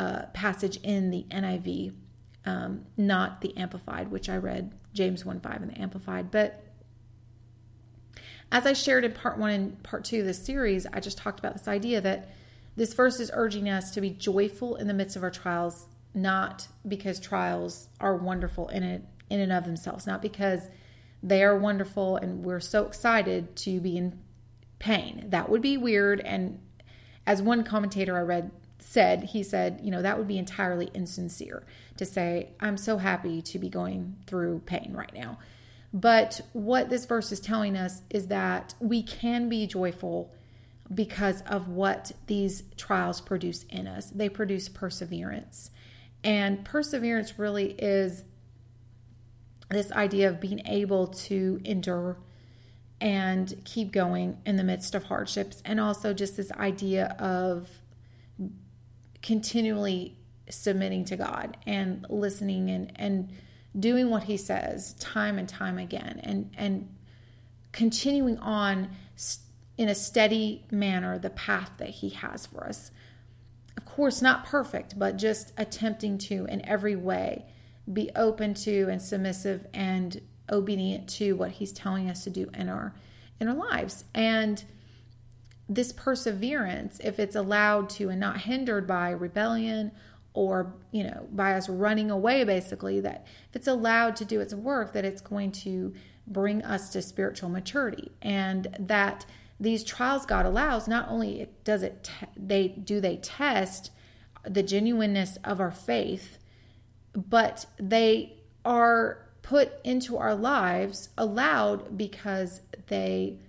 uh, 0.01 0.23
passage 0.33 0.77
in 0.83 1.11
the 1.11 1.25
NIV, 1.31 1.93
um, 2.45 2.87
not 2.97 3.41
the 3.41 3.57
Amplified, 3.57 4.11
which 4.11 4.29
I 4.29 4.37
read 4.37 4.73
James 4.93 5.25
1 5.25 5.41
5 5.41 5.63
in 5.63 5.69
the 5.69 5.81
Amplified. 5.81 6.31
But 6.31 6.65
as 8.51 8.67
I 8.67 8.73
shared 8.73 9.05
in 9.05 9.13
part 9.13 9.39
one 9.39 9.51
and 9.51 9.83
part 9.83 10.05
two 10.05 10.21
of 10.21 10.27
this 10.27 10.45
series, 10.45 10.87
I 10.93 11.01
just 11.01 11.19
talked 11.19 11.39
about 11.39 11.53
this 11.53 11.69
idea 11.69 12.01
that 12.01 12.31
this 12.77 12.95
verse 12.95 13.21
is 13.21 13.31
urging 13.35 13.69
us 13.69 13.91
to 13.93 14.01
be 14.01 14.11
joyful 14.11 14.77
in 14.77 14.87
the 14.87 14.95
midst 14.95 15.17
of 15.17 15.23
our 15.23 15.31
trials, 15.31 15.87
not 16.15 16.69
because 16.87 17.21
trials 17.21 17.89
are 18.01 18.17
wonderful 18.17 18.69
in 18.69 18.83
it 18.83 19.03
in 19.29 19.41
and 19.41 19.53
of 19.53 19.65
themselves, 19.65 20.07
not 20.07 20.23
because 20.23 20.69
they 21.23 21.43
are 21.43 21.59
wonderful 21.59 22.17
and 22.17 22.45
we're 22.45 22.61
so 22.61 22.87
excited 22.87 23.55
to 23.57 23.81
be 23.81 23.97
in 23.97 24.19
pain. 24.79 25.25
That 25.29 25.49
would 25.49 25.61
be 25.61 25.77
weird. 25.77 26.21
And 26.21 26.61
as 27.27 27.43
one 27.43 27.65
commentator 27.65 28.17
I 28.17 28.23
read 28.23 28.51
said, 28.79 29.25
he 29.25 29.43
said, 29.43 29.81
you 29.83 29.91
know, 29.91 30.03
that 30.03 30.19
would 30.19 30.29
be 30.29 30.39
entirely 30.39 30.91
insincere 30.95 31.65
to 31.97 32.05
say, 32.05 32.51
I'm 32.61 32.77
so 32.77 32.99
happy 32.99 33.43
to 33.43 33.59
be 33.59 33.69
going 33.69 34.17
through 34.27 34.61
pain 34.67 34.93
right 34.95 35.13
now. 35.15 35.39
But 35.93 36.41
what 36.53 36.91
this 36.91 37.07
verse 37.07 37.33
is 37.33 37.41
telling 37.41 37.77
us 37.77 38.03
is 38.11 38.29
that 38.29 38.75
we 38.79 39.03
can 39.03 39.49
be 39.49 39.67
joyful 39.67 40.33
because 40.93 41.43
of 41.43 41.69
what 41.69 42.13
these 42.27 42.63
trials 42.77 43.21
produce 43.21 43.65
in 43.65 43.87
us. 43.87 44.11
They 44.11 44.29
produce 44.29 44.69
perseverance. 44.69 45.71
And 46.25 46.65
perseverance 46.65 47.39
really 47.39 47.73
is 47.73 48.25
this 49.71 49.93
idea 49.93 50.29
of 50.29 50.41
being 50.41 50.67
able 50.67 51.09
to 51.09 51.61
endure 51.65 52.19
and 53.01 53.61
keep 53.65 53.93
going 53.93 54.39
in 54.45 54.57
the 54.57 54.65
midst 54.65 54.95
of 54.95 55.05
hardships, 55.05 55.63
and 55.65 55.79
also 55.79 56.13
just 56.13 56.37
this 56.37 56.51
idea 56.53 57.15
of 57.19 57.69
continually 59.23 60.17
submitting 60.49 61.05
to 61.07 61.17
God 61.17 61.57
and 61.67 62.07
listening 62.09 62.71
and, 62.71 62.93
and 62.97 63.31
doing 63.79 64.11
what 64.11 64.25
He 64.25 64.37
says 64.37 64.95
time 64.95 65.39
and 65.39 65.49
time 65.49 65.79
again, 65.79 66.21
and, 66.23 66.51
and 66.57 66.95
continuing 67.73 68.39
on 68.39 68.91
in 69.77 69.89
a 69.89 69.95
steady 69.95 70.65
manner 70.71 71.19
the 71.19 71.31
path 71.31 71.71
that 71.79 71.91
He 71.91 72.11
has 72.11 72.47
for 72.47 72.67
us. 72.67 72.91
Of 73.77 73.85
course, 73.85 74.21
not 74.21 74.45
perfect, 74.45 74.99
but 74.99 75.17
just 75.17 75.53
attempting 75.57 76.19
to, 76.19 76.47
in 76.47 76.65
every 76.67 76.97
way, 76.97 77.47
be 77.93 78.11
open 78.17 78.55
to 78.55 78.89
and 78.89 79.01
submissive 79.01 79.67
and 79.73 80.21
obedient 80.51 81.09
to 81.09 81.35
what 81.35 81.53
he's 81.53 81.73
telling 81.73 82.11
us 82.11 82.25
to 82.25 82.31
do 82.31 82.51
in 82.55 82.69
our 82.69 82.95
in 83.41 83.49
our 83.49 83.55
lives 83.55 84.05
and 84.15 84.65
this 85.69 85.93
perseverance 85.93 86.99
if 87.05 87.19
it's 87.19 87.37
allowed 87.37 87.91
to 87.91 88.09
and 88.09 88.21
not 88.21 88.39
hindered 88.39 88.87
by 88.87 89.11
rebellion 89.11 89.93
or 90.33 90.75
you 90.93 91.05
know 91.05 91.27
by 91.33 91.55
us 91.55 91.69
running 91.69 92.11
away 92.11 92.45
basically 92.45 93.01
that 93.01 93.27
if 93.51 93.57
it's 93.57 93.67
allowed 93.67 94.17
to 94.17 94.25
do 94.25 94.41
its 94.41 94.55
work 94.55 94.93
that 94.93 95.05
it's 95.05 95.21
going 95.21 95.53
to 95.53 95.93
bring 96.29 96.63
us 96.63 96.91
to 96.91 97.03
spiritual 97.03 97.49
maturity. 97.49 98.13
And 98.23 98.77
that 98.79 99.27
these 99.59 99.83
trials 99.83 100.27
God 100.27 100.47
allows 100.47 100.87
not 100.87 101.09
only 101.09 101.49
does 101.65 101.83
it 101.83 102.05
te- 102.05 102.27
they 102.37 102.69
do 102.69 103.01
they 103.01 103.17
test 103.17 103.91
the 104.45 104.63
genuineness 104.63 105.37
of 105.43 105.61
our 105.61 105.73
faith 105.73 106.39
but 107.13 107.67
they 107.77 108.37
are 108.65 109.27
put 109.43 109.73
into 109.83 110.17
our 110.17 110.37
lives 110.37 111.09
allowed 111.19 111.99
because 111.99 112.61
they 112.87 113.41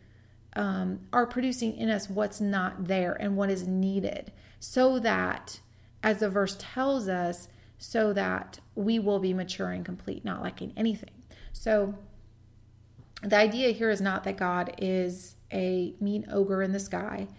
um, 0.59 0.99
are 1.13 1.25
producing 1.25 1.77
in 1.77 1.89
us 1.89 2.09
what's 2.09 2.41
not 2.41 2.85
there 2.85 3.13
and 3.13 3.37
what 3.37 3.49
is 3.49 3.65
needed 3.65 4.29
so 4.59 4.99
that 4.99 5.61
as 6.03 6.19
the 6.19 6.29
verse 6.29 6.57
tells 6.59 7.07
us 7.07 7.47
so 7.77 8.11
that 8.11 8.59
we 8.75 8.99
will 8.99 9.19
be 9.19 9.33
mature 9.33 9.71
and 9.71 9.85
complete 9.85 10.25
not 10.25 10.43
lacking 10.43 10.73
anything. 10.75 11.13
So 11.53 11.95
the 13.23 13.37
idea 13.37 13.69
here 13.69 13.89
is 13.89 14.01
not 14.01 14.25
that 14.25 14.35
god 14.35 14.75
is 14.77 15.37
a 15.51 15.93
mean 16.01 16.25
ogre 16.29 16.61
in 16.61 16.73
the 16.73 16.79
sky 16.79 17.29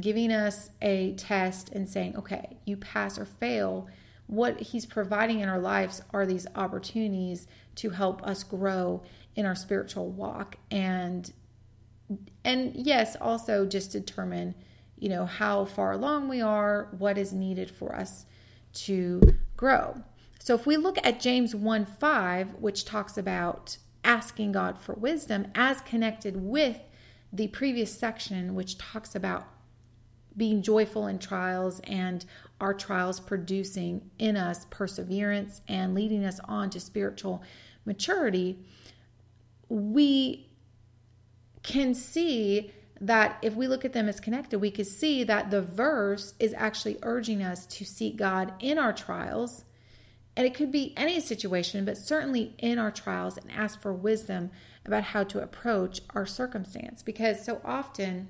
giving 0.00 0.32
us 0.32 0.70
a 0.82 1.12
test 1.12 1.70
and 1.70 1.88
saying 1.88 2.16
okay 2.16 2.58
you 2.64 2.76
pass 2.76 3.16
or 3.16 3.24
fail. 3.24 3.86
What 4.26 4.60
he's 4.60 4.86
providing 4.86 5.38
in 5.38 5.48
our 5.48 5.60
lives 5.60 6.02
are 6.12 6.26
these 6.26 6.48
opportunities 6.56 7.46
to 7.76 7.90
help 7.90 8.24
us 8.24 8.42
grow 8.42 9.04
in 9.36 9.46
our 9.46 9.54
spiritual 9.54 10.10
walk 10.10 10.56
and 10.68 11.32
and 12.44 12.74
yes 12.74 13.16
also 13.20 13.66
just 13.66 13.92
determine 13.92 14.54
you 14.98 15.08
know 15.08 15.26
how 15.26 15.64
far 15.64 15.92
along 15.92 16.28
we 16.28 16.40
are 16.40 16.88
what 16.98 17.18
is 17.18 17.32
needed 17.32 17.70
for 17.70 17.94
us 17.94 18.26
to 18.72 19.20
grow. 19.56 20.02
So 20.38 20.54
if 20.54 20.66
we 20.66 20.76
look 20.76 20.98
at 21.04 21.20
james 21.20 21.54
1 21.54 21.86
5 21.86 22.54
which 22.54 22.84
talks 22.84 23.18
about 23.18 23.78
asking 24.04 24.52
god 24.52 24.78
for 24.78 24.94
wisdom 24.94 25.48
as 25.54 25.80
connected 25.80 26.36
with 26.36 26.78
the 27.32 27.48
previous 27.48 27.92
section 27.98 28.54
which 28.54 28.78
talks 28.78 29.14
about 29.14 29.48
being 30.36 30.62
joyful 30.62 31.06
in 31.06 31.18
trials 31.18 31.80
and 31.84 32.24
our 32.60 32.74
trials 32.74 33.20
producing 33.20 34.10
in 34.18 34.36
us 34.36 34.66
perseverance 34.70 35.60
and 35.68 35.94
leading 35.94 36.24
us 36.24 36.40
on 36.44 36.70
to 36.70 36.80
spiritual 36.80 37.42
maturity, 37.84 38.58
we 39.68 40.45
can 41.66 41.92
see 41.92 42.70
that 43.00 43.38
if 43.42 43.54
we 43.54 43.66
look 43.66 43.84
at 43.84 43.92
them 43.92 44.08
as 44.08 44.20
connected, 44.20 44.58
we 44.58 44.70
can 44.70 44.86
see 44.86 45.24
that 45.24 45.50
the 45.50 45.60
verse 45.60 46.32
is 46.38 46.54
actually 46.56 46.96
urging 47.02 47.42
us 47.42 47.66
to 47.66 47.84
seek 47.84 48.16
God 48.16 48.54
in 48.60 48.78
our 48.78 48.92
trials. 48.92 49.64
And 50.34 50.46
it 50.46 50.54
could 50.54 50.72
be 50.72 50.94
any 50.96 51.20
situation, 51.20 51.84
but 51.84 51.98
certainly 51.98 52.54
in 52.58 52.78
our 52.78 52.90
trials, 52.90 53.36
and 53.36 53.50
ask 53.50 53.80
for 53.80 53.92
wisdom 53.92 54.50
about 54.84 55.02
how 55.02 55.24
to 55.24 55.42
approach 55.42 56.00
our 56.14 56.24
circumstance. 56.24 57.02
Because 57.02 57.44
so 57.44 57.60
often, 57.64 58.28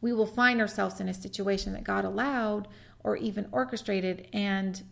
we 0.00 0.12
will 0.12 0.26
find 0.26 0.60
ourselves 0.60 1.00
in 1.00 1.08
a 1.08 1.14
situation 1.14 1.72
that 1.72 1.84
God 1.84 2.04
allowed 2.04 2.68
or 3.02 3.16
even 3.16 3.48
orchestrated. 3.50 4.28
And 4.32 4.82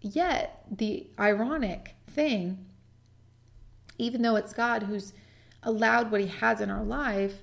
yet, 0.00 0.64
the 0.70 1.08
ironic 1.18 1.94
thing, 2.08 2.66
even 3.98 4.22
though 4.22 4.36
it's 4.36 4.52
God 4.52 4.84
who's 4.84 5.12
allowed 5.62 6.10
what 6.10 6.20
He 6.20 6.26
has 6.26 6.60
in 6.60 6.70
our 6.70 6.84
life, 6.84 7.42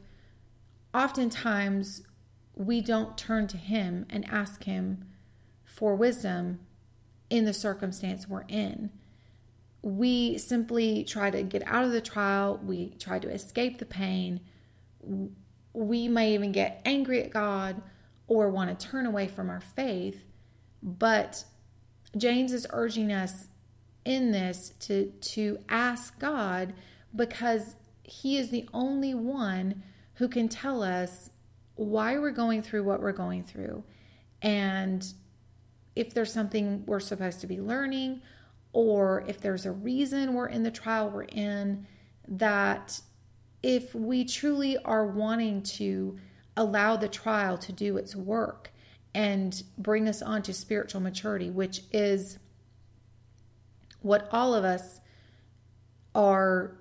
oftentimes 0.94 2.04
we 2.56 2.82
don't 2.82 3.18
turn 3.18 3.48
to 3.48 3.58
Him 3.58 4.06
and 4.10 4.26
ask 4.30 4.64
Him 4.64 5.06
for 5.64 5.96
wisdom 5.96 6.60
in 7.30 7.46
the 7.46 7.54
circumstance 7.54 8.28
we're 8.28 8.46
in. 8.48 8.90
We 9.82 10.38
simply 10.38 11.04
try 11.04 11.30
to 11.32 11.44
get 11.44 11.64
out 11.66 11.86
of 11.86 11.92
the 11.92 12.02
trial, 12.02 12.60
we 12.64 12.96
try 13.00 13.20
to 13.20 13.30
escape 13.30 13.78
the 13.78 13.86
pain 13.86 14.42
we 15.74 16.08
may 16.08 16.34
even 16.34 16.52
get 16.52 16.82
angry 16.86 17.24
at 17.24 17.32
God 17.32 17.82
or 18.28 18.50
want 18.50 18.78
to 18.78 18.88
turn 18.88 19.06
away 19.06 19.28
from 19.28 19.50
our 19.50 19.62
faith. 19.62 20.24
But 20.82 21.46
James 22.18 22.54
is 22.54 22.68
urging 22.72 23.12
us 23.12 23.48
in 24.06 24.32
this 24.32 24.74
to, 24.82 25.12
to 25.22 25.60
ask 25.68 26.20
God 26.20 26.74
because 27.16 27.76
he 28.10 28.38
is 28.38 28.50
the 28.50 28.68
only 28.74 29.13
one 29.13 29.84
who 30.16 30.28
can 30.28 30.48
tell 30.50 30.84
us 30.84 31.30
why 31.75 32.18
we're 32.18 32.32
going 32.32 32.62
through 32.62 32.84
what 32.84 33.01
we're 33.01 33.12
going 33.12 33.44
through 33.44 33.84
and 34.42 35.13
if 35.96 36.13
there's 36.13 36.32
something 36.32 36.84
we're 36.86 37.00
supposed 37.00 37.42
to 37.42 37.48
be 37.48 37.60
learning 37.60 38.22
or 38.74 39.24
if 39.28 39.39
there's 39.42 39.66
a 39.66 39.72
reason 39.72 40.34
we're 40.34 40.48
in 40.48 40.63
the 40.63 40.72
trial 40.72 41.10
we're 41.10 41.24
in 41.24 41.86
that 42.28 43.00
if 43.63 43.94
we 43.94 44.24
truly 44.24 44.78
are 44.80 45.06
wanting 45.06 45.62
to 45.62 46.18
allow 46.56 46.96
the 46.96 47.08
trial 47.08 47.58
to 47.58 47.72
do 47.72 47.98
its 47.98 48.16
work 48.16 48.72
and 49.13 49.63
bring 49.78 50.08
us 50.08 50.22
on 50.22 50.42
to 50.44 50.54
spiritual 50.54 51.01
maturity, 51.01 51.50
which 51.50 51.82
is 51.92 52.38
what 54.01 54.30
all 54.32 54.54
of 54.54 54.63
us 54.63 55.00
are, 56.13 56.78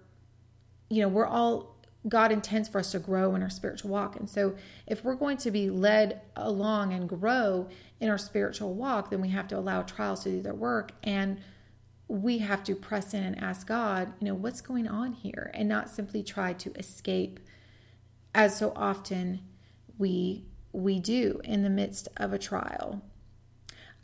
you 0.89 1.03
know, 1.03 1.09
we're 1.09 1.27
all 1.27 1.79
God 2.09 2.31
intends 2.31 2.69
for 2.69 2.79
us 2.79 2.93
to 2.93 2.99
grow 2.99 3.35
in 3.35 3.43
our 3.43 3.51
spiritual 3.51 3.91
walk. 3.91 4.17
And 4.17 4.31
so, 4.31 4.55
if 4.87 5.05
we're 5.05 5.15
going 5.15 5.37
to 5.39 5.51
be 5.51 5.69
led 5.69 6.21
along 6.37 6.93
and 6.93 7.09
grow 7.09 7.69
in 8.01 8.09
our 8.09 8.19
spiritual 8.19 8.75
walk, 8.75 9.11
then 9.11 9.21
we 9.21 9.29
have 9.31 9.49
to 9.49 9.59
allow 9.59 9.83
trials 9.83 10.23
to 10.25 10.31
do 10.31 10.43
their 10.43 10.55
work. 10.55 10.93
And 11.03 11.41
we 12.07 12.39
have 12.39 12.65
to 12.65 12.75
press 12.75 13.13
in 13.13 13.23
and 13.23 13.39
ask 13.43 13.67
God, 13.67 14.13
you 14.21 14.27
know, 14.27 14.35
what's 14.35 14.61
going 14.61 14.89
on 14.89 15.13
here? 15.13 15.51
And 15.53 15.69
not 15.69 15.91
simply 15.91 16.23
try 16.23 16.55
to 16.55 16.73
escape 16.75 17.41
as 18.35 18.57
so 18.57 18.73
often 18.75 19.41
we 19.99 20.45
we 20.73 21.01
do 21.01 21.41
in 21.45 21.63
the 21.63 21.71
midst 21.71 22.09
of 22.17 22.33
a 22.33 22.39
trial. 22.39 23.03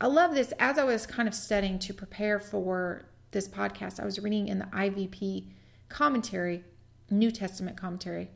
I 0.01 0.07
love 0.07 0.35
this 0.35 0.51
as 0.59 0.77
I 0.77 0.83
was 0.83 1.05
kind 1.05 1.27
of 1.27 1.33
studying 1.33 1.79
to 1.79 1.93
prepare 1.93 2.39
for 2.39 3.05
this 3.31 3.47
podcast. 3.47 3.99
I 3.99 4.05
was 4.05 4.19
reading 4.19 4.47
in 4.47 4.59
the 4.59 4.65
IVP 4.65 5.47
commentary, 5.89 6.63
New 7.09 7.31
Testament 7.31 7.77
commentary. 7.77 8.29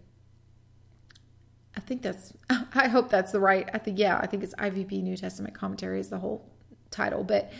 I 1.75 1.79
think 1.81 2.01
that's 2.01 2.33
I 2.49 2.87
hope 2.87 3.09
that's 3.09 3.31
the 3.31 3.39
right. 3.39 3.69
I 3.73 3.77
think 3.77 3.99
yeah, 3.99 4.17
I 4.17 4.27
think 4.27 4.43
it's 4.43 4.55
IVP 4.55 5.01
New 5.03 5.17
Testament 5.17 5.53
commentary 5.55 5.99
is 5.99 6.09
the 6.09 6.19
whole 6.19 6.49
title, 6.91 7.23
but 7.23 7.51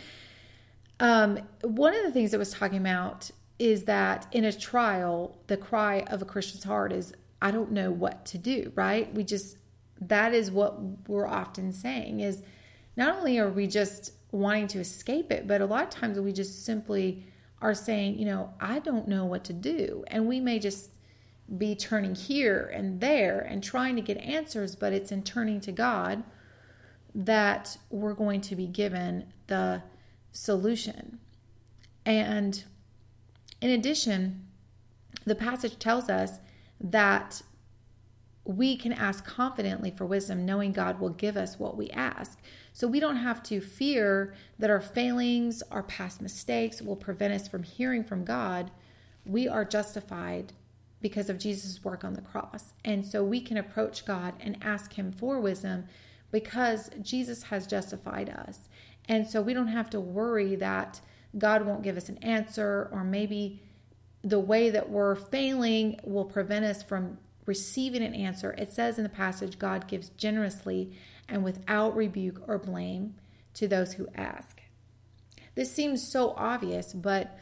um, 1.00 1.38
one 1.62 1.94
of 1.94 2.02
the 2.02 2.12
things 2.12 2.34
it 2.34 2.38
was 2.38 2.52
talking 2.52 2.78
about 2.78 3.30
is 3.58 3.84
that 3.84 4.26
in 4.32 4.44
a 4.44 4.52
trial, 4.52 5.38
the 5.46 5.56
cry 5.56 6.00
of 6.08 6.22
a 6.22 6.24
Christian's 6.24 6.64
heart 6.64 6.92
is, 6.92 7.12
I 7.42 7.50
don't 7.50 7.72
know 7.72 7.90
what 7.90 8.24
to 8.26 8.38
do, 8.38 8.72
right? 8.74 9.12
We 9.14 9.24
just, 9.24 9.56
that 10.00 10.34
is 10.34 10.50
what 10.50 11.08
we're 11.08 11.26
often 11.26 11.72
saying 11.72 12.20
is 12.20 12.42
not 12.96 13.16
only 13.16 13.38
are 13.38 13.48
we 13.48 13.66
just 13.66 14.12
wanting 14.30 14.66
to 14.68 14.78
escape 14.78 15.32
it, 15.32 15.46
but 15.46 15.60
a 15.60 15.66
lot 15.66 15.82
of 15.82 15.90
times 15.90 16.20
we 16.20 16.32
just 16.32 16.64
simply 16.64 17.24
are 17.62 17.74
saying, 17.74 18.18
you 18.18 18.26
know, 18.26 18.52
I 18.60 18.78
don't 18.78 19.08
know 19.08 19.24
what 19.24 19.44
to 19.44 19.52
do. 19.52 20.04
And 20.08 20.26
we 20.26 20.40
may 20.40 20.58
just 20.58 20.90
be 21.56 21.74
turning 21.74 22.14
here 22.14 22.70
and 22.72 23.00
there 23.00 23.40
and 23.40 23.62
trying 23.62 23.96
to 23.96 24.02
get 24.02 24.16
answers, 24.18 24.76
but 24.76 24.92
it's 24.92 25.10
in 25.10 25.22
turning 25.22 25.60
to 25.60 25.72
God 25.72 26.22
that 27.14 27.76
we're 27.90 28.14
going 28.14 28.40
to 28.40 28.54
be 28.54 28.66
given 28.66 29.32
the 29.48 29.82
solution. 30.32 31.18
And 32.06 32.62
in 33.60 33.70
addition, 33.70 34.46
the 35.24 35.34
passage 35.34 35.78
tells 35.78 36.08
us 36.08 36.38
that 36.80 37.42
we 38.44 38.76
can 38.76 38.92
ask 38.92 39.24
confidently 39.24 39.90
for 39.90 40.06
wisdom, 40.06 40.46
knowing 40.46 40.72
God 40.72 40.98
will 40.98 41.10
give 41.10 41.36
us 41.36 41.58
what 41.58 41.76
we 41.76 41.90
ask. 41.90 42.38
So 42.72 42.88
we 42.88 43.00
don't 43.00 43.16
have 43.16 43.42
to 43.44 43.60
fear 43.60 44.34
that 44.58 44.70
our 44.70 44.80
failings, 44.80 45.62
our 45.70 45.82
past 45.82 46.22
mistakes 46.22 46.80
will 46.80 46.96
prevent 46.96 47.34
us 47.34 47.48
from 47.48 47.64
hearing 47.64 48.02
from 48.02 48.24
God. 48.24 48.70
We 49.26 49.46
are 49.46 49.64
justified 49.64 50.52
because 51.00 51.30
of 51.30 51.38
Jesus' 51.38 51.82
work 51.84 52.04
on 52.04 52.14
the 52.14 52.20
cross. 52.20 52.72
And 52.84 53.04
so 53.04 53.24
we 53.24 53.40
can 53.40 53.56
approach 53.56 54.04
God 54.04 54.34
and 54.40 54.58
ask 54.62 54.94
Him 54.94 55.12
for 55.12 55.40
wisdom 55.40 55.84
because 56.30 56.90
Jesus 57.02 57.44
has 57.44 57.66
justified 57.66 58.28
us. 58.28 58.68
And 59.08 59.26
so 59.26 59.42
we 59.42 59.54
don't 59.54 59.68
have 59.68 59.90
to 59.90 60.00
worry 60.00 60.56
that 60.56 61.00
God 61.36 61.64
won't 61.64 61.82
give 61.82 61.96
us 61.96 62.08
an 62.08 62.18
answer 62.18 62.88
or 62.92 63.04
maybe 63.04 63.62
the 64.22 64.40
way 64.40 64.70
that 64.70 64.90
we're 64.90 65.14
failing 65.14 65.98
will 66.04 66.24
prevent 66.24 66.64
us 66.64 66.82
from 66.82 67.18
receiving 67.46 68.02
an 68.02 68.14
answer. 68.14 68.52
It 68.52 68.72
says 68.72 68.98
in 68.98 69.02
the 69.02 69.08
passage, 69.08 69.58
God 69.58 69.88
gives 69.88 70.10
generously 70.10 70.92
and 71.28 71.42
without 71.42 71.96
rebuke 71.96 72.42
or 72.46 72.58
blame 72.58 73.14
to 73.54 73.66
those 73.66 73.94
who 73.94 74.08
ask. 74.14 74.60
This 75.54 75.72
seems 75.72 76.06
so 76.06 76.30
obvious, 76.36 76.92
but 76.92 77.36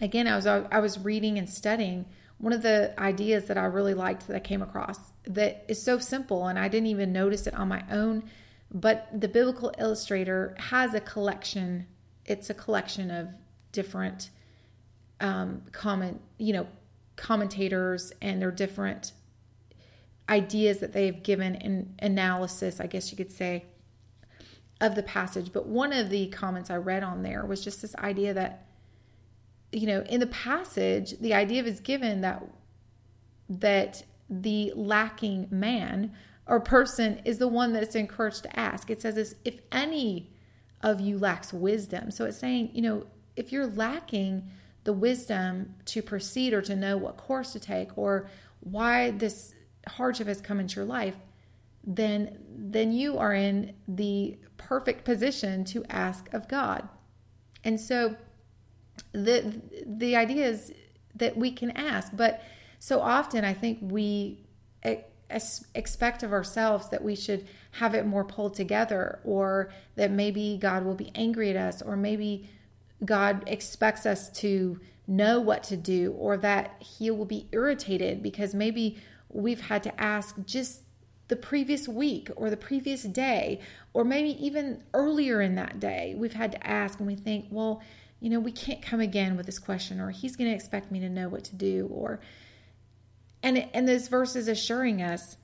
again, 0.00 0.26
I 0.26 0.36
was 0.36 0.46
I 0.46 0.80
was 0.80 0.98
reading 0.98 1.38
and 1.38 1.48
studying. 1.48 2.06
One 2.38 2.52
of 2.52 2.62
the 2.62 2.94
ideas 3.00 3.46
that 3.46 3.56
I 3.56 3.64
really 3.64 3.94
liked 3.94 4.26
that 4.26 4.36
I 4.36 4.40
came 4.40 4.60
across 4.60 5.12
that 5.24 5.64
is 5.68 5.82
so 5.82 5.98
simple 5.98 6.46
and 6.46 6.58
I 6.58 6.68
didn't 6.68 6.88
even 6.88 7.12
notice 7.12 7.46
it 7.46 7.54
on 7.54 7.68
my 7.68 7.82
own 7.90 8.24
but 8.70 9.08
the 9.18 9.28
biblical 9.28 9.72
illustrator 9.78 10.54
has 10.58 10.94
a 10.94 11.00
collection. 11.00 11.86
It's 12.24 12.50
a 12.50 12.54
collection 12.54 13.10
of 13.10 13.28
different 13.72 14.30
um, 15.20 15.62
comment 15.72 16.20
you 16.38 16.52
know 16.52 16.66
commentators 17.16 18.12
and 18.20 18.42
their 18.42 18.50
different 18.50 19.12
ideas 20.28 20.78
that 20.78 20.92
they've 20.92 21.22
given 21.22 21.54
in 21.54 21.94
analysis 22.00 22.80
i 22.80 22.86
guess 22.86 23.10
you 23.10 23.16
could 23.16 23.30
say 23.30 23.64
of 24.80 24.94
the 24.94 25.02
passage. 25.02 25.52
But 25.52 25.66
one 25.66 25.92
of 25.92 26.10
the 26.10 26.28
comments 26.28 26.70
i 26.70 26.76
read 26.76 27.02
on 27.02 27.22
there 27.22 27.44
was 27.46 27.64
just 27.64 27.80
this 27.82 27.94
idea 27.96 28.34
that 28.34 28.65
you 29.76 29.86
know 29.86 30.02
in 30.08 30.20
the 30.20 30.26
passage 30.26 31.18
the 31.20 31.34
idea 31.34 31.62
is 31.62 31.80
given 31.80 32.20
that 32.22 32.42
that 33.48 34.02
the 34.28 34.72
lacking 34.74 35.46
man 35.50 36.12
or 36.46 36.60
person 36.60 37.20
is 37.24 37.38
the 37.38 37.48
one 37.48 37.72
that's 37.72 37.94
encouraged 37.94 38.44
to 38.44 38.58
ask. 38.58 38.90
It 38.90 39.02
says, 39.02 39.34
if 39.44 39.60
any 39.72 40.30
of 40.80 41.00
you 41.00 41.18
lacks 41.18 41.52
wisdom. 41.52 42.10
So 42.10 42.24
it's 42.26 42.38
saying, 42.38 42.70
you 42.72 42.82
know, 42.82 43.06
if 43.34 43.52
you're 43.52 43.66
lacking 43.66 44.48
the 44.84 44.92
wisdom 44.92 45.74
to 45.86 46.02
proceed 46.02 46.54
or 46.54 46.62
to 46.62 46.76
know 46.76 46.96
what 46.96 47.16
course 47.16 47.52
to 47.52 47.60
take 47.60 47.96
or 47.98 48.28
why 48.60 49.10
this 49.10 49.54
hardship 49.88 50.28
has 50.28 50.40
come 50.40 50.60
into 50.60 50.76
your 50.76 50.84
life, 50.84 51.16
then 51.84 52.38
then 52.58 52.92
you 52.92 53.18
are 53.18 53.34
in 53.34 53.74
the 53.86 54.38
perfect 54.56 55.04
position 55.04 55.64
to 55.64 55.84
ask 55.88 56.32
of 56.32 56.48
God. 56.48 56.88
And 57.64 57.80
so 57.80 58.16
the 59.12 59.60
the 59.86 60.16
idea 60.16 60.46
is 60.46 60.72
that 61.14 61.36
we 61.36 61.50
can 61.50 61.70
ask, 61.72 62.12
but 62.14 62.42
so 62.78 63.00
often 63.00 63.44
I 63.44 63.54
think 63.54 63.78
we 63.80 64.40
expect 65.28 66.22
of 66.22 66.32
ourselves 66.32 66.88
that 66.90 67.02
we 67.02 67.16
should 67.16 67.46
have 67.72 67.94
it 67.94 68.06
more 68.06 68.24
pulled 68.24 68.54
together 68.54 69.18
or 69.24 69.70
that 69.96 70.10
maybe 70.10 70.56
God 70.60 70.84
will 70.84 70.94
be 70.94 71.10
angry 71.14 71.50
at 71.50 71.56
us 71.56 71.82
or 71.82 71.96
maybe 71.96 72.48
God 73.04 73.42
expects 73.46 74.06
us 74.06 74.30
to 74.40 74.80
know 75.06 75.40
what 75.40 75.62
to 75.64 75.76
do 75.76 76.12
or 76.12 76.36
that 76.36 76.80
he 76.80 77.10
will 77.10 77.24
be 77.24 77.48
irritated 77.52 78.22
because 78.22 78.54
maybe 78.54 78.98
we've 79.28 79.62
had 79.62 79.82
to 79.82 80.00
ask 80.00 80.36
just 80.44 80.82
the 81.28 81.36
previous 81.36 81.88
week 81.88 82.30
or 82.36 82.48
the 82.48 82.56
previous 82.56 83.02
day 83.02 83.60
or 83.92 84.04
maybe 84.04 84.30
even 84.44 84.82
earlier 84.94 85.40
in 85.40 85.56
that 85.56 85.80
day. 85.80 86.14
We've 86.16 86.34
had 86.34 86.52
to 86.52 86.66
ask 86.66 86.98
and 86.98 87.06
we 87.06 87.16
think 87.16 87.46
well 87.50 87.82
you 88.20 88.30
know 88.30 88.40
we 88.40 88.52
can't 88.52 88.82
come 88.82 89.00
again 89.00 89.36
with 89.36 89.46
this 89.46 89.58
question 89.58 90.00
or 90.00 90.10
he's 90.10 90.36
going 90.36 90.48
to 90.48 90.54
expect 90.54 90.90
me 90.90 91.00
to 91.00 91.08
know 91.08 91.28
what 91.28 91.44
to 91.44 91.54
do 91.54 91.88
or 91.92 92.20
and, 93.42 93.68
and 93.72 93.86
this 93.86 94.08
verse 94.08 94.34
is 94.34 94.48
assuring 94.48 95.00
us 95.00 95.36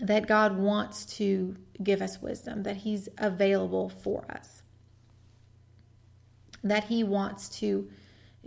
that 0.00 0.26
God 0.26 0.56
wants 0.56 1.04
to 1.16 1.56
give 1.82 2.02
us 2.02 2.20
wisdom, 2.20 2.62
that 2.64 2.78
He's 2.78 3.08
available 3.18 3.88
for 3.88 4.24
us, 4.30 4.62
that 6.62 6.84
He 6.84 7.02
wants 7.02 7.48
to 7.60 7.90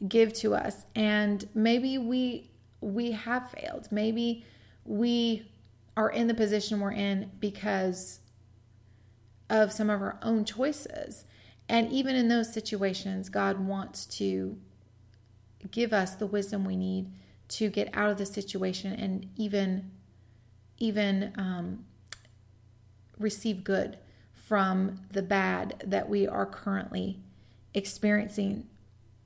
give 0.08 0.34
to 0.34 0.56
us. 0.56 0.86
And 0.96 1.48
maybe 1.54 1.98
we 1.98 2.50
we 2.82 3.12
have 3.12 3.52
failed. 3.52 3.90
Maybe 3.92 4.46
we 4.86 5.52
are 5.98 6.10
in 6.10 6.28
the 6.28 6.34
position 6.34 6.80
we're 6.80 6.94
in 6.94 7.30
because 7.40 8.22
of 9.50 9.72
some 9.72 9.90
of 9.90 10.02
our 10.02 10.18
own 10.22 10.46
choices. 10.46 11.26
And 11.70 11.92
even 11.92 12.16
in 12.16 12.28
those 12.28 12.52
situations, 12.52 13.30
God 13.30 13.60
wants 13.60 14.08
to 14.18 14.58
give 15.70 15.94
us 15.94 16.16
the 16.16 16.26
wisdom 16.26 16.66
we 16.66 16.76
need 16.76 17.12
to 17.50 17.70
get 17.70 17.90
out 17.94 18.10
of 18.10 18.18
the 18.18 18.26
situation 18.26 18.94
and 18.94 19.30
even 19.36 19.92
even 20.78 21.34
um, 21.38 21.86
receive 23.18 23.64
good 23.64 23.98
from 24.34 25.02
the 25.12 25.22
bad 25.22 25.84
that 25.86 26.08
we 26.08 26.26
are 26.26 26.46
currently 26.46 27.20
experiencing. 27.74 28.66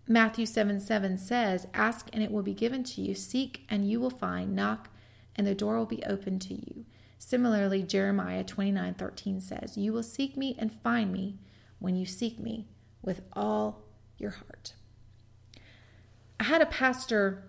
Matthew 0.07 0.45
7 0.45 0.79
7 0.81 1.17
says, 1.17 1.67
Ask 1.73 2.09
and 2.11 2.21
it 2.21 2.31
will 2.31 2.43
be 2.43 2.53
given 2.53 2.83
to 2.85 3.01
you, 3.01 3.15
seek 3.15 3.65
and 3.69 3.89
you 3.89 3.99
will 3.99 4.09
find, 4.09 4.55
knock 4.55 4.89
and 5.35 5.47
the 5.47 5.55
door 5.55 5.77
will 5.77 5.85
be 5.85 6.03
open 6.05 6.39
to 6.39 6.53
you. 6.53 6.85
Similarly, 7.17 7.83
Jeremiah 7.83 8.43
29 8.43 8.95
13 8.95 9.39
says, 9.39 9.77
You 9.77 9.93
will 9.93 10.03
seek 10.03 10.35
me 10.35 10.55
and 10.59 10.73
find 10.73 11.11
me 11.13 11.37
when 11.83 11.97
you 11.97 12.05
seek 12.05 12.39
me 12.39 12.65
with 13.01 13.19
all 13.33 13.83
your 14.17 14.31
heart. 14.31 14.71
I 16.39 16.45
had 16.45 16.61
a 16.61 16.65
pastor 16.65 17.43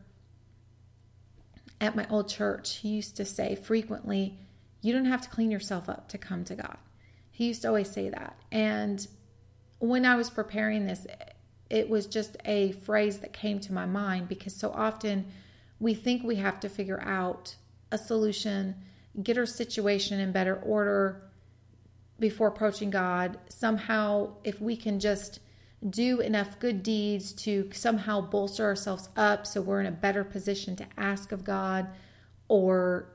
at 1.81 1.95
my 1.95 2.05
old 2.11 2.29
church, 2.29 2.79
he 2.79 2.89
used 2.89 3.17
to 3.19 3.25
say 3.25 3.55
frequently, 3.55 4.41
You 4.83 4.93
don't 4.93 5.05
have 5.05 5.21
to 5.23 5.29
clean 5.29 5.53
yourself 5.53 5.89
up 5.89 6.09
to 6.09 6.19
come 6.19 6.43
to 6.47 6.57
God. 6.57 6.79
He 7.31 7.47
used 7.47 7.63
to 7.63 7.69
always 7.69 7.89
say 7.89 8.09
that. 8.09 8.37
And 8.51 9.07
when 9.79 10.05
I 10.05 10.17
was 10.17 10.31
preparing 10.31 10.87
this, 10.87 11.07
it 11.71 11.89
was 11.89 12.09
just 12.09 12.37
a 12.45 12.73
phrase 12.73 13.19
that 13.19 13.33
came 13.33 13.61
to 13.61 13.73
my 13.73 13.87
mind 13.87 14.29
because 14.29 14.57
so 14.57 14.73
often 14.73 15.27
we 15.79 15.95
think 15.95 16.25
we 16.25 16.37
have 16.37 16.59
to 16.61 16.69
figure 16.69 17.01
out 17.03 17.55
a 17.93 17.99
solution, 17.99 18.75
get 19.23 19.39
our 19.39 19.47
situation 19.47 20.19
in 20.19 20.33
better 20.33 20.57
order 20.57 21.23
before 22.19 22.49
approaching 22.49 22.91
God. 22.91 23.39
Somehow, 23.49 24.35
if 24.45 24.61
we 24.61 24.77
can 24.77 25.01
just 25.01 25.41
do 25.89 26.21
enough 26.21 26.59
good 26.59 26.83
deeds 26.83 27.33
to 27.33 27.69
somehow 27.73 28.21
bolster 28.21 28.65
ourselves 28.65 29.11
up 29.17 29.47
so 29.47 29.61
we're 29.61 29.81
in 29.81 29.87
a 29.87 29.93
better 29.93 30.25
position 30.25 30.75
to 30.77 30.87
ask 30.97 31.31
of 31.31 31.45
God 31.45 31.89
or, 32.49 33.11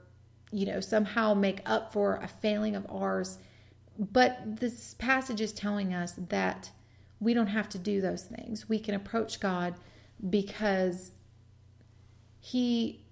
you 0.52 0.66
know, 0.66 0.80
somehow 0.80 1.34
make 1.34 1.62
up 1.66 1.92
for 1.92 2.18
a 2.18 2.28
failing 2.28 2.76
of 2.76 2.86
ours. 2.90 3.40
But 3.98 4.60
this 4.60 4.94
passage 4.96 5.42
is 5.42 5.52
telling 5.52 5.94
us 5.94 6.14
that 6.30 6.72
we 7.20 7.34
don't 7.34 7.48
have 7.48 7.70
to 7.70 7.78
do 7.78 8.02
those 8.02 8.24
things. 8.24 8.70
We 8.70 8.80
can 8.80 8.96
approach 8.96 9.40
God 9.40 9.76
because 10.30 11.12
He 12.40 13.04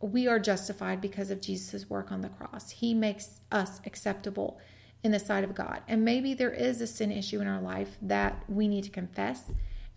we 0.00 0.28
are 0.28 0.38
justified 0.38 1.00
because 1.00 1.30
of 1.30 1.40
Jesus' 1.40 1.88
work 1.88 2.12
on 2.12 2.20
the 2.20 2.28
cross. 2.28 2.70
He 2.70 2.92
makes 2.92 3.40
us 3.50 3.80
acceptable 3.86 4.58
in 5.02 5.12
the 5.12 5.18
sight 5.18 5.44
of 5.44 5.54
God. 5.54 5.82
And 5.86 6.04
maybe 6.04 6.34
there 6.34 6.50
is 6.50 6.80
a 6.80 6.86
sin 6.86 7.12
issue 7.12 7.40
in 7.40 7.46
our 7.46 7.60
life 7.60 7.96
that 8.02 8.42
we 8.48 8.68
need 8.68 8.84
to 8.84 8.90
confess 8.90 9.44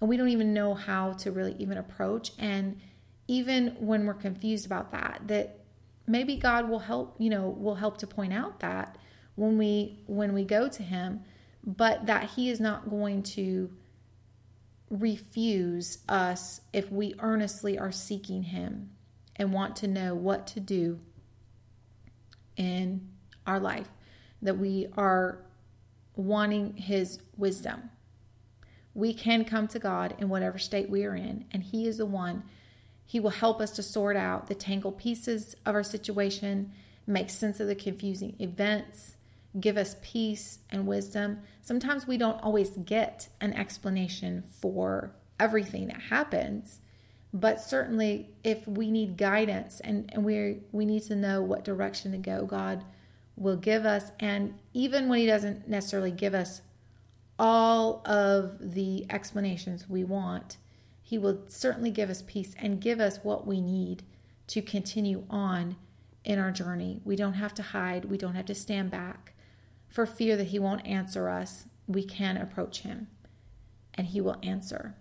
and 0.02 0.10
we 0.10 0.18
don't 0.18 0.30
even 0.30 0.54
know 0.54 0.74
how 0.74 1.14
to 1.14 1.32
really 1.32 1.56
even 1.60 1.78
approach 1.78 2.32
and 2.38 2.80
even 3.28 3.76
when 3.80 4.06
we're 4.06 4.14
confused 4.14 4.66
about 4.66 4.92
that 4.92 5.22
that 5.28 5.60
maybe 6.08 6.36
God 6.36 6.68
will 6.68 6.80
help, 6.80 7.16
you 7.20 7.30
know, 7.30 7.50
will 7.50 7.76
help 7.76 8.00
to 8.00 8.08
point 8.08 8.34
out 8.34 8.60
that 8.60 8.98
when 9.36 9.58
we 9.58 10.00
when 10.08 10.34
we 10.34 10.44
go 10.44 10.68
to 10.68 10.84
him, 10.84 11.22
but 11.64 12.08
that 12.08 12.32
he 12.32 12.50
is 12.50 12.60
not 12.60 12.90
going 12.90 13.24
to 13.24 13.70
refuse 14.90 16.00
us 16.10 16.62
if 16.74 16.92
we 16.92 17.14
earnestly 17.20 17.78
are 17.78 17.92
seeking 17.92 18.44
him 18.44 18.90
and 19.36 19.54
want 19.54 19.76
to 19.76 19.88
know 19.88 20.16
what 20.16 20.48
to 20.48 20.60
do 20.60 21.00
in 22.58 23.08
our 23.46 23.60
life, 23.60 23.90
that 24.41 24.58
we 24.58 24.88
are 24.97 25.39
wanting 26.15 26.75
His 26.75 27.19
wisdom. 27.38 27.89
We 28.93 29.13
can 29.13 29.45
come 29.45 29.67
to 29.69 29.80
God 29.80 30.15
in 30.17 30.30
whatever 30.30 30.58
state 30.58 30.89
we 30.89 31.06
are 31.06 31.15
in, 31.15 31.45
and 31.52 31.63
He 31.63 31.88
is 31.88 31.97
the 31.97 32.06
one. 32.06 32.43
He 33.06 33.19
will 33.19 33.30
help 33.32 33.62
us 33.62 33.71
to 33.71 33.84
sort 33.84 34.15
out 34.15 34.47
the 34.47 34.56
tangled 34.56 34.97
pieces 34.97 35.56
of 35.65 35.75
our 35.75 35.84
situation, 35.84 36.71
make 37.08 37.30
sense 37.30 37.60
of 37.60 37.67
the 37.67 37.75
confusing 37.75 38.36
events, 38.39 39.15
give 39.60 39.78
us 39.78 39.95
peace 40.02 40.60
and 40.69 40.86
wisdom. 40.86 41.39
Sometimes 41.62 42.08
we 42.08 42.17
don't 42.17 42.41
always 42.43 42.69
get 42.71 43.30
an 43.41 43.54
explanation 43.54 44.43
for 44.60 45.12
everything 45.39 45.88
that 45.88 46.02
happens, 46.02 46.80
but 47.34 47.62
certainly 47.62 48.30
if 48.43 48.67
we 48.67 48.91
need 48.91 49.17
guidance 49.17 49.80
and, 49.80 50.12
and 50.13 50.23
we 50.23 50.58
we 50.71 50.86
need 50.86 51.04
to 51.04 51.15
know 51.15 51.41
what 51.41 51.63
direction 51.63 52.12
to 52.12 52.17
go 52.17 52.45
god 52.45 52.84
will 53.39 53.58
give 53.58 53.86
us 53.86 54.12
and 54.19 54.54
even 54.73 55.08
when 55.08 55.19
he 55.19 55.25
doesn't 55.25 55.67
necessarily 55.67 56.12
give 56.12 56.34
us 56.34 56.62
all 57.38 58.02
of 58.06 58.73
the 58.73 59.06
explanations 59.10 59.89
we 59.89 60.04
want 60.04 60.58
he 61.10 61.17
will 61.17 61.39
certainly 61.47 61.89
give 61.89 62.12
us 62.12 62.23
peace 62.28 62.54
and 62.60 62.80
give 62.80 62.99
us 62.99 63.19
what 63.23 63.47
we 63.47 63.60
need 63.60 64.04
to 64.45 64.62
continue 64.62 65.23
on 65.28 65.75
in 66.23 66.38
our 66.38 66.52
journey. 66.52 67.02
We 67.04 67.15
don't 67.15 67.34
have 67.34 67.56
to 67.56 67.63
hide. 67.63 68.06
We 68.06 68.17
don't 68.19 68.36
have 68.36 68.45
to 68.45 68.54
stand 68.54 68.91
back. 68.91 69.34
For 69.88 70.06
fear 70.06 70.38
that 70.38 70.49
he 70.49 70.60
won't 70.60 70.86
answer 70.86 71.28
us 71.28 71.65
we 71.88 72.04
can 72.04 72.38
approach 72.38 72.82
him 72.82 73.08
and 73.95 74.06
he 74.06 74.21
will 74.21 74.38
answer. 74.43 74.93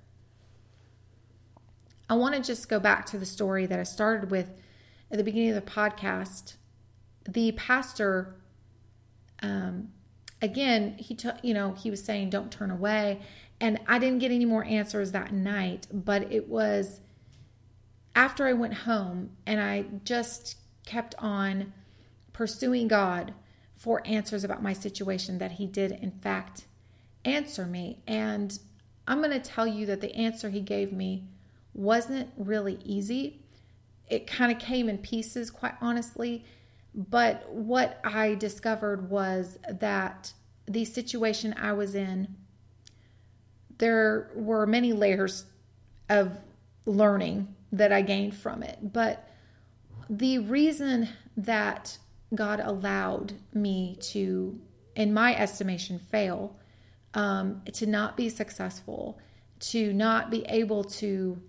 I 2.09 2.15
want 2.15 2.35
to 2.35 2.41
just 2.41 2.71
go 2.71 2.81
back 2.81 3.05
to 3.07 3.19
the 3.19 3.27
story 3.27 3.67
that 3.67 3.79
I 3.79 3.83
started 3.83 4.31
with 4.31 4.51
at 5.11 5.19
the 5.19 5.25
beginning 5.25 5.51
of 5.51 5.63
the 5.63 5.71
podcast. 5.71 6.55
The 7.29 7.53
pastor, 7.53 8.35
um, 9.43 9.91
again, 10.41 10.97
he 10.99 11.15
took, 11.15 11.37
you 11.43 11.55
know, 11.55 11.75
he 11.75 11.91
was 11.91 12.03
saying, 12.03 12.31
don't 12.31 12.51
turn 12.51 12.71
away. 12.71 13.21
And 13.61 13.79
I 13.87 13.99
didn't 13.99 14.21
get 14.21 14.31
any 14.31 14.47
more 14.47 14.65
answers 14.65 15.13
that 15.13 15.33
night, 15.33 15.87
but 15.93 16.33
it 16.33 16.49
was 16.49 17.01
after 18.15 18.47
I 18.47 18.53
went 18.53 18.75
home 18.75 19.31
and 19.47 19.61
I 19.61 19.85
just 20.05 20.57
kept 20.87 21.15
on 21.19 21.73
pursuing 22.33 22.89
God 22.89 23.35
for 23.77 24.01
answers 24.07 24.43
about 24.43 24.63
my 24.63 24.73
situation 24.73 25.39
that 25.39 25.53
he 25.53 25.67
did, 25.67 25.93
in 25.93 26.13
fact, 26.13 26.65
answer 27.25 27.67
me. 27.67 28.01
And 28.07 28.59
I'm 29.07 29.19
going 29.19 29.31
to 29.31 29.41
tell 29.41 29.67
you 29.67 29.87
that 29.87 30.01
the 30.01 30.15
answer 30.15 30.51
he 30.51 30.61
gave 30.61 30.93
me 30.93 31.25
wasn't 31.75 32.31
really 32.37 32.79
easy. 32.85 33.41
It 34.09 34.27
kind 34.27 34.51
of 34.51 34.59
came 34.59 34.89
in 34.89 34.99
pieces, 34.99 35.51
quite 35.51 35.75
honestly. 35.81 36.45
But 36.95 37.49
what 37.51 38.01
I 38.05 38.35
discovered 38.35 39.11
was 39.11 39.59
that 39.69 40.33
the 40.67 40.85
situation 40.85 41.55
I 41.57 41.73
was 41.73 41.95
in, 41.95 42.37
there 43.79 44.31
were 44.35 44.67
many 44.67 44.93
layers 44.93 45.47
of 46.09 46.39
learning 46.85 47.55
that 47.73 47.93
I 47.93 48.03
gained 48.03 48.35
from 48.35 48.63
it. 48.63 48.93
But 48.93 49.29
the 50.11 50.39
reason 50.39 51.09
that 51.37 51.99
God 52.35 52.61
allowed 52.61 53.35
me 53.53 53.97
to, 54.01 54.59
in 54.97 55.13
my 55.15 55.37
estimation, 55.37 55.99
fail, 55.99 56.57
um, 57.15 57.63
to 57.75 57.87
not 57.87 58.17
be 58.17 58.29
successful, 58.29 59.19
to 59.61 59.93
not 59.93 60.31
be 60.31 60.45
able 60.49 60.85
to 60.85 61.41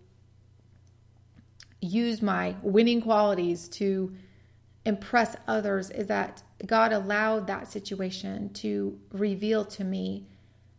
use 1.81 2.21
my 2.21 2.55
winning 2.61 3.01
qualities 3.01 3.69
to 3.69 4.13
impress 4.85 5.35
others 5.47 5.89
is 5.89 6.07
that 6.07 6.43
God 6.65 6.91
allowed 6.91 7.47
that 7.47 7.71
situation 7.71 8.49
to 8.53 8.99
reveal 9.11 9.65
to 9.65 9.83
me 9.83 10.27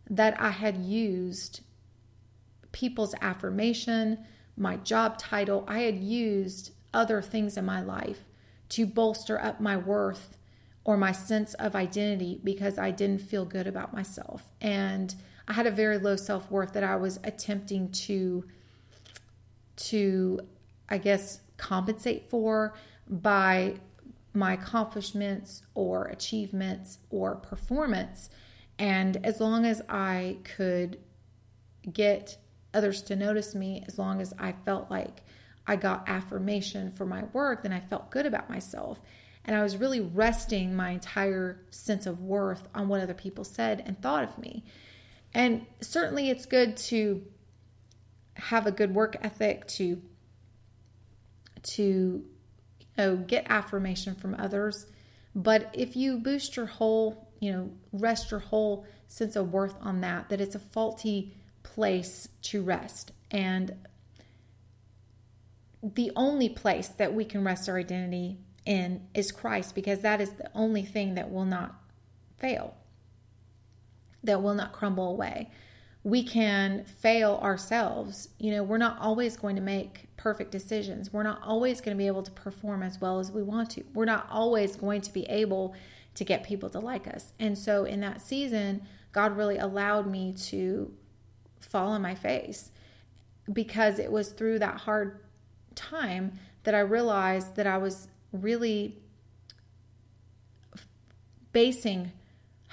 that 0.09 0.39
I 0.39 0.49
had 0.49 0.77
used 0.77 1.61
people's 2.71 3.15
affirmation, 3.21 4.19
my 4.57 4.77
job 4.77 5.17
title, 5.17 5.63
I 5.67 5.79
had 5.79 5.97
used 5.97 6.71
other 6.93 7.21
things 7.21 7.57
in 7.57 7.65
my 7.65 7.81
life 7.81 8.25
to 8.69 8.85
bolster 8.85 9.41
up 9.41 9.59
my 9.59 9.77
worth 9.77 10.37
or 10.83 10.97
my 10.97 11.11
sense 11.11 11.53
of 11.55 11.75
identity 11.75 12.41
because 12.43 12.77
I 12.77 12.91
didn't 12.91 13.21
feel 13.21 13.45
good 13.45 13.67
about 13.67 13.93
myself. 13.93 14.49
And 14.59 15.13
I 15.47 15.53
had 15.53 15.67
a 15.67 15.71
very 15.71 15.97
low 15.97 16.15
self-worth 16.15 16.73
that 16.73 16.83
I 16.83 16.95
was 16.95 17.19
attempting 17.23 17.91
to 17.91 18.45
to 19.75 20.39
I 20.91 20.97
guess, 20.97 21.39
compensate 21.57 22.29
for 22.29 22.73
by 23.07 23.75
my 24.33 24.53
accomplishments 24.53 25.63
or 25.73 26.05
achievements 26.05 26.99
or 27.09 27.35
performance. 27.35 28.29
And 28.79 29.23
as 29.25 29.39
long 29.39 29.65
as 29.65 29.81
I 29.89 30.37
could 30.43 30.99
get 31.91 32.37
others 32.73 33.01
to 33.03 33.15
notice 33.15 33.53
me, 33.53 33.83
as 33.87 33.99
long 33.99 34.21
as 34.21 34.33
I 34.39 34.53
felt 34.65 34.89
like 34.89 35.23
I 35.67 35.75
got 35.75 36.07
affirmation 36.07 36.91
for 36.91 37.05
my 37.05 37.23
work, 37.33 37.63
then 37.63 37.73
I 37.73 37.79
felt 37.79 38.09
good 38.09 38.25
about 38.25 38.49
myself. 38.49 38.99
And 39.43 39.55
I 39.55 39.63
was 39.63 39.77
really 39.77 39.99
resting 39.99 40.75
my 40.75 40.91
entire 40.91 41.61
sense 41.71 42.05
of 42.05 42.21
worth 42.21 42.67
on 42.73 42.87
what 42.87 43.01
other 43.01 43.13
people 43.13 43.43
said 43.43 43.83
and 43.85 44.01
thought 44.01 44.23
of 44.23 44.37
me. 44.37 44.63
And 45.33 45.65
certainly 45.81 46.29
it's 46.29 46.45
good 46.45 46.77
to 46.77 47.25
have 48.35 48.67
a 48.67 48.71
good 48.71 48.93
work 48.93 49.17
ethic, 49.21 49.67
to 49.67 50.01
to 51.63 52.25
know 53.01 53.15
get 53.17 53.45
affirmation 53.49 54.15
from 54.15 54.35
others. 54.37 54.85
But 55.35 55.69
if 55.73 55.95
you 55.95 56.17
boost 56.17 56.55
your 56.55 56.65
whole 56.65 57.27
you 57.39 57.51
know 57.51 57.71
rest 57.91 58.31
your 58.31 58.39
whole 58.39 58.85
sense 59.07 59.35
of 59.35 59.51
worth 59.51 59.75
on 59.81 60.01
that 60.01 60.29
that 60.29 60.39
it's 60.41 60.55
a 60.55 60.59
faulty 60.59 61.33
place 61.63 62.27
to 62.43 62.61
rest. 62.61 63.11
And 63.29 63.75
the 65.81 66.11
only 66.15 66.49
place 66.49 66.89
that 66.89 67.13
we 67.13 67.25
can 67.25 67.43
rest 67.43 67.67
our 67.67 67.77
identity 67.77 68.37
in 68.65 69.07
is 69.13 69.31
Christ 69.31 69.73
because 69.73 70.01
that 70.01 70.21
is 70.21 70.31
the 70.31 70.49
only 70.53 70.83
thing 70.83 71.15
that 71.15 71.31
will 71.31 71.45
not 71.45 71.75
fail 72.37 72.75
that 74.23 74.41
will 74.41 74.53
not 74.53 74.71
crumble 74.71 75.09
away 75.09 75.49
we 76.03 76.23
can 76.23 76.83
fail 76.83 77.39
ourselves. 77.43 78.29
You 78.39 78.51
know, 78.51 78.63
we're 78.63 78.77
not 78.77 78.97
always 78.99 79.37
going 79.37 79.55
to 79.55 79.61
make 79.61 80.07
perfect 80.17 80.51
decisions. 80.51 81.13
We're 81.13 81.23
not 81.23 81.41
always 81.43 81.81
going 81.81 81.95
to 81.95 82.01
be 82.01 82.07
able 82.07 82.23
to 82.23 82.31
perform 82.31 82.81
as 82.83 82.99
well 82.99 83.19
as 83.19 83.31
we 83.31 83.43
want 83.43 83.71
to. 83.71 83.83
We're 83.93 84.05
not 84.05 84.27
always 84.29 84.75
going 84.75 85.01
to 85.01 85.13
be 85.13 85.23
able 85.25 85.75
to 86.15 86.23
get 86.23 86.43
people 86.43 86.69
to 86.71 86.79
like 86.79 87.07
us. 87.07 87.33
And 87.39 87.57
so 87.57 87.85
in 87.85 87.99
that 88.01 88.21
season, 88.21 88.81
God 89.11 89.37
really 89.37 89.57
allowed 89.57 90.07
me 90.07 90.33
to 90.47 90.93
fall 91.59 91.89
on 91.89 92.01
my 92.01 92.15
face 92.15 92.71
because 93.51 93.99
it 93.99 94.11
was 94.11 94.31
through 94.31 94.59
that 94.59 94.77
hard 94.77 95.19
time 95.75 96.39
that 96.63 96.75
I 96.75 96.79
realized 96.79 97.55
that 97.55 97.67
I 97.67 97.77
was 97.77 98.07
really 98.31 98.97
basing 101.51 102.11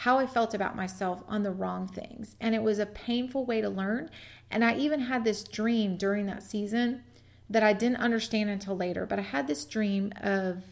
how 0.03 0.17
I 0.17 0.27
felt 0.27 0.55
about 0.55 0.77
myself 0.77 1.25
on 1.27 1.43
the 1.43 1.51
wrong 1.51 1.89
things. 1.89 2.37
And 2.41 2.55
it 2.55 2.63
was 2.63 2.79
a 2.79 2.87
painful 2.87 3.45
way 3.45 3.61
to 3.61 3.69
learn. 3.69 4.11
And 4.49 4.65
I 4.65 4.77
even 4.77 5.01
had 5.01 5.25
this 5.25 5.43
dream 5.43 5.97
during 5.97 6.27
that 6.27 6.45
season 6.45 7.03
that 7.51 7.65
I 7.65 7.73
didn't 7.73 7.97
understand 7.97 8.49
until 8.49 8.77
later. 8.77 9.07
But 9.07 9.19
I 9.19 9.23
had 9.23 9.49
this 9.49 9.65
dream 9.65 10.13
of 10.23 10.63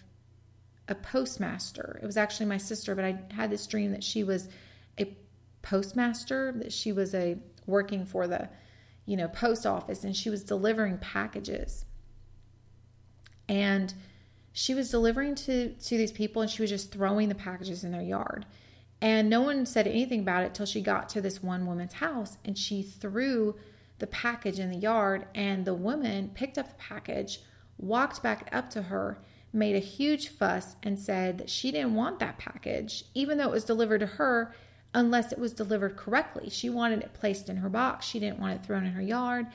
a 0.86 0.94
postmaster. 0.94 1.98
It 2.00 2.06
was 2.06 2.16
actually 2.16 2.46
my 2.46 2.56
sister, 2.56 2.94
but 2.94 3.04
I 3.04 3.18
had 3.32 3.50
this 3.50 3.66
dream 3.66 3.90
that 3.90 4.04
she 4.04 4.22
was 4.22 4.48
a 4.96 5.16
postmaster, 5.60 6.52
that 6.58 6.72
she 6.72 6.92
was 6.92 7.12
a 7.12 7.36
working 7.66 8.06
for 8.06 8.28
the, 8.28 8.48
you 9.06 9.16
know, 9.16 9.26
post 9.26 9.66
office 9.66 10.04
and 10.04 10.14
she 10.14 10.30
was 10.30 10.44
delivering 10.44 10.98
packages. 10.98 11.84
And 13.48 13.92
she 14.52 14.72
was 14.72 14.88
delivering 14.88 15.34
to 15.34 15.70
to 15.70 15.96
these 15.98 16.12
people 16.12 16.42
and 16.42 16.50
she 16.50 16.62
was 16.62 16.70
just 16.70 16.92
throwing 16.92 17.28
the 17.28 17.34
packages 17.34 17.82
in 17.82 17.90
their 17.90 18.02
yard. 18.02 18.46
And 19.00 19.28
no 19.28 19.42
one 19.42 19.66
said 19.66 19.86
anything 19.86 20.20
about 20.20 20.44
it 20.44 20.54
till 20.54 20.66
she 20.66 20.80
got 20.80 21.08
to 21.10 21.20
this 21.20 21.42
one 21.42 21.66
woman's 21.66 21.94
house 21.94 22.38
and 22.44 22.56
she 22.56 22.82
threw 22.82 23.56
the 23.98 24.06
package 24.06 24.58
in 24.58 24.70
the 24.70 24.78
yard 24.78 25.26
and 25.34 25.64
the 25.64 25.74
woman 25.74 26.30
picked 26.34 26.58
up 26.58 26.68
the 26.68 26.74
package, 26.74 27.40
walked 27.78 28.22
back 28.22 28.48
up 28.52 28.70
to 28.70 28.82
her, 28.82 29.18
made 29.52 29.76
a 29.76 29.80
huge 29.80 30.28
fuss 30.28 30.76
and 30.82 30.98
said 30.98 31.38
that 31.38 31.50
she 31.50 31.70
didn't 31.70 31.94
want 31.94 32.18
that 32.18 32.38
package 32.38 33.04
even 33.14 33.38
though 33.38 33.48
it 33.48 33.52
was 33.52 33.64
delivered 33.64 34.00
to 34.00 34.06
her 34.06 34.54
unless 34.94 35.30
it 35.30 35.38
was 35.38 35.52
delivered 35.52 35.96
correctly. 35.96 36.48
She 36.48 36.70
wanted 36.70 37.00
it 37.00 37.12
placed 37.12 37.50
in 37.50 37.58
her 37.58 37.68
box. 37.68 38.06
She 38.06 38.18
didn't 38.18 38.40
want 38.40 38.54
it 38.54 38.66
thrown 38.66 38.86
in 38.86 38.92
her 38.92 39.02
yard. 39.02 39.46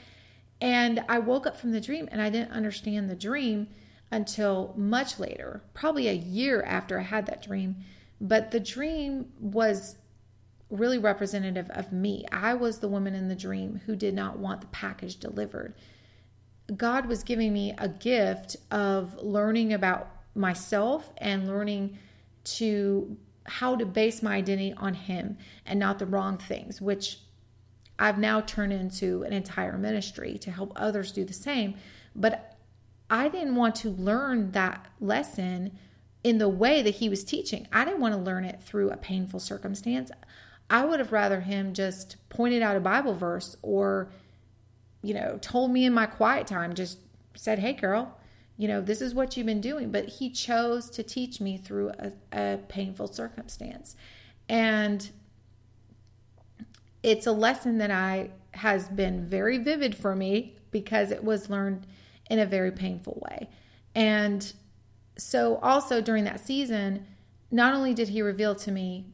And 0.61 1.03
I 1.09 1.17
woke 1.17 1.47
up 1.47 1.57
from 1.57 1.71
the 1.71 1.81
dream 1.81 2.07
and 2.11 2.21
I 2.21 2.29
didn't 2.29 2.51
understand 2.51 3.09
the 3.09 3.15
dream 3.15 3.67
until 4.11 4.73
much 4.77 5.17
later, 5.19 5.63
probably 5.73 6.07
a 6.07 6.13
year 6.13 6.61
after 6.61 6.99
I 6.99 7.03
had 7.03 7.25
that 7.25 7.41
dream. 7.41 7.77
But 8.21 8.51
the 8.51 8.59
dream 8.59 9.33
was 9.39 9.97
really 10.69 10.99
representative 10.99 11.69
of 11.71 11.91
me. 11.91 12.23
I 12.31 12.53
was 12.53 12.79
the 12.79 12.87
woman 12.87 13.15
in 13.15 13.27
the 13.27 13.35
dream 13.35 13.81
who 13.87 13.95
did 13.95 14.13
not 14.13 14.37
want 14.37 14.61
the 14.61 14.67
package 14.67 15.17
delivered. 15.17 15.73
God 16.77 17.07
was 17.07 17.23
giving 17.23 17.51
me 17.51 17.73
a 17.77 17.89
gift 17.89 18.55
of 18.69 19.15
learning 19.15 19.73
about 19.73 20.07
myself 20.35 21.11
and 21.17 21.47
learning 21.47 21.97
to 22.43 23.17
how 23.45 23.75
to 23.75 23.85
base 23.85 24.21
my 24.21 24.35
identity 24.35 24.73
on 24.77 24.93
him 24.93 25.37
and 25.65 25.79
not 25.79 25.97
the 25.97 26.05
wrong 26.05 26.37
things, 26.37 26.79
which 26.79 27.17
I've 27.97 28.19
now 28.19 28.39
turned 28.39 28.71
into 28.71 29.23
an 29.23 29.33
entire 29.33 29.77
ministry 29.77 30.37
to 30.37 30.51
help 30.51 30.73
others 30.75 31.11
do 31.11 31.25
the 31.25 31.33
same. 31.33 31.73
But 32.15 32.57
I 33.09 33.29
didn't 33.29 33.55
want 33.55 33.75
to 33.77 33.89
learn 33.89 34.51
that 34.51 34.85
lesson 34.99 35.77
in 36.23 36.37
the 36.37 36.49
way 36.49 36.81
that 36.81 36.95
he 36.95 37.09
was 37.09 37.23
teaching. 37.23 37.67
I 37.71 37.85
didn't 37.85 37.99
want 37.99 38.13
to 38.13 38.19
learn 38.19 38.45
it 38.45 38.61
through 38.61 38.91
a 38.91 38.97
painful 38.97 39.39
circumstance. 39.39 40.11
I 40.69 40.85
would 40.85 40.99
have 40.99 41.11
rather 41.11 41.41
him 41.41 41.73
just 41.73 42.17
pointed 42.29 42.61
out 42.61 42.77
a 42.77 42.79
Bible 42.79 43.13
verse 43.13 43.57
or, 43.61 44.09
you 45.01 45.13
know, 45.13 45.37
told 45.41 45.71
me 45.71 45.85
in 45.85 45.93
my 45.93 46.05
quiet 46.05 46.47
time, 46.47 46.73
just 46.73 46.99
said, 47.35 47.59
hey, 47.59 47.73
girl, 47.73 48.17
you 48.57 48.67
know, 48.67 48.81
this 48.81 49.01
is 49.01 49.15
what 49.15 49.35
you've 49.35 49.47
been 49.47 49.61
doing. 49.61 49.91
But 49.91 50.07
he 50.07 50.29
chose 50.29 50.89
to 50.91 51.03
teach 51.03 51.41
me 51.41 51.57
through 51.57 51.91
a, 51.99 52.11
a 52.31 52.57
painful 52.67 53.07
circumstance. 53.07 53.95
And 54.47 55.09
it's 57.03 57.25
a 57.25 57.31
lesson 57.31 57.79
that 57.79 57.91
I 57.91 58.29
has 58.53 58.87
been 58.89 59.25
very 59.25 59.57
vivid 59.57 59.95
for 59.95 60.15
me 60.15 60.55
because 60.69 61.11
it 61.11 61.23
was 61.23 61.49
learned 61.49 61.87
in 62.29 62.39
a 62.39 62.45
very 62.45 62.71
painful 62.71 63.21
way. 63.29 63.49
And 63.95 64.53
so 65.17 65.57
also 65.57 66.01
during 66.01 66.23
that 66.25 66.39
season, 66.39 67.05
not 67.51 67.73
only 67.73 67.93
did 67.93 68.09
he 68.09 68.21
reveal 68.21 68.55
to 68.55 68.71
me 68.71 69.07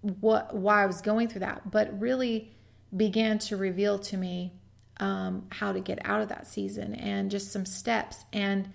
what 0.00 0.54
why 0.54 0.82
I 0.82 0.86
was 0.86 1.00
going 1.00 1.28
through 1.28 1.40
that, 1.40 1.70
but 1.70 1.98
really 2.00 2.52
began 2.96 3.38
to 3.38 3.56
reveal 3.56 3.98
to 3.98 4.16
me 4.16 4.52
um, 4.98 5.46
how 5.50 5.72
to 5.72 5.80
get 5.80 5.98
out 6.04 6.22
of 6.22 6.28
that 6.28 6.46
season 6.46 6.94
and 6.94 7.30
just 7.30 7.52
some 7.52 7.66
steps. 7.66 8.24
And 8.32 8.70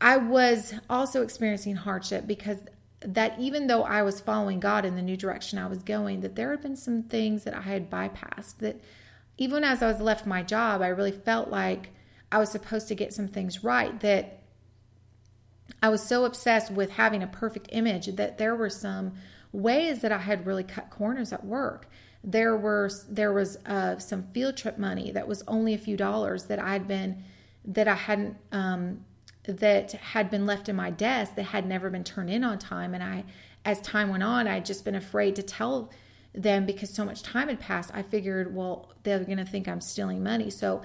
I 0.00 0.16
was 0.16 0.74
also 0.88 1.22
experiencing 1.22 1.76
hardship 1.76 2.26
because 2.26 2.58
that 3.00 3.38
even 3.38 3.66
though 3.66 3.82
I 3.82 4.02
was 4.02 4.20
following 4.20 4.60
God 4.60 4.84
in 4.84 4.96
the 4.96 5.02
new 5.02 5.16
direction 5.16 5.58
I 5.58 5.66
was 5.66 5.82
going, 5.82 6.20
that 6.20 6.36
there 6.36 6.50
had 6.50 6.62
been 6.62 6.76
some 6.76 7.02
things 7.02 7.44
that 7.44 7.54
I 7.54 7.62
had 7.62 7.90
bypassed. 7.90 8.58
That 8.58 8.80
even 9.36 9.64
as 9.64 9.82
I 9.82 9.90
was 9.90 10.00
left 10.00 10.26
my 10.26 10.42
job, 10.42 10.82
I 10.82 10.88
really 10.88 11.12
felt 11.12 11.48
like 11.48 11.90
I 12.30 12.38
was 12.38 12.50
supposed 12.50 12.88
to 12.88 12.94
get 12.94 13.12
some 13.12 13.28
things 13.28 13.64
right 13.64 13.98
that 14.00 14.37
I 15.82 15.88
was 15.88 16.02
so 16.02 16.24
obsessed 16.24 16.70
with 16.70 16.92
having 16.92 17.22
a 17.22 17.26
perfect 17.26 17.68
image 17.72 18.06
that 18.16 18.38
there 18.38 18.54
were 18.54 18.70
some 18.70 19.12
ways 19.52 20.00
that 20.00 20.12
I 20.12 20.18
had 20.18 20.46
really 20.46 20.64
cut 20.64 20.90
corners 20.90 21.32
at 21.32 21.44
work. 21.44 21.88
There 22.24 22.56
were 22.56 22.90
there 23.08 23.32
was 23.32 23.58
uh, 23.64 23.98
some 23.98 24.24
field 24.34 24.56
trip 24.56 24.78
money 24.78 25.10
that 25.12 25.28
was 25.28 25.42
only 25.46 25.72
a 25.74 25.78
few 25.78 25.96
dollars 25.96 26.44
that 26.44 26.58
I'd 26.58 26.88
been 26.88 27.22
that 27.64 27.86
I 27.86 27.94
hadn't 27.94 28.36
um, 28.50 29.04
that 29.44 29.92
had 29.92 30.30
been 30.30 30.44
left 30.44 30.68
in 30.68 30.76
my 30.76 30.90
desk 30.90 31.36
that 31.36 31.44
had 31.44 31.66
never 31.66 31.90
been 31.90 32.04
turned 32.04 32.30
in 32.30 32.44
on 32.44 32.58
time, 32.58 32.92
and 32.92 33.02
I 33.02 33.24
as 33.64 33.80
time 33.80 34.08
went 34.08 34.22
on, 34.22 34.48
I'd 34.48 34.66
just 34.66 34.84
been 34.84 34.94
afraid 34.94 35.36
to 35.36 35.42
tell 35.42 35.90
them 36.34 36.66
because 36.66 36.90
so 36.90 37.04
much 37.04 37.22
time 37.22 37.48
had 37.48 37.60
passed. 37.60 37.90
I 37.94 38.02
figured, 38.02 38.54
well, 38.54 38.92
they're 39.02 39.24
going 39.24 39.38
to 39.38 39.44
think 39.44 39.68
I'm 39.68 39.80
stealing 39.80 40.22
money, 40.22 40.50
so 40.50 40.82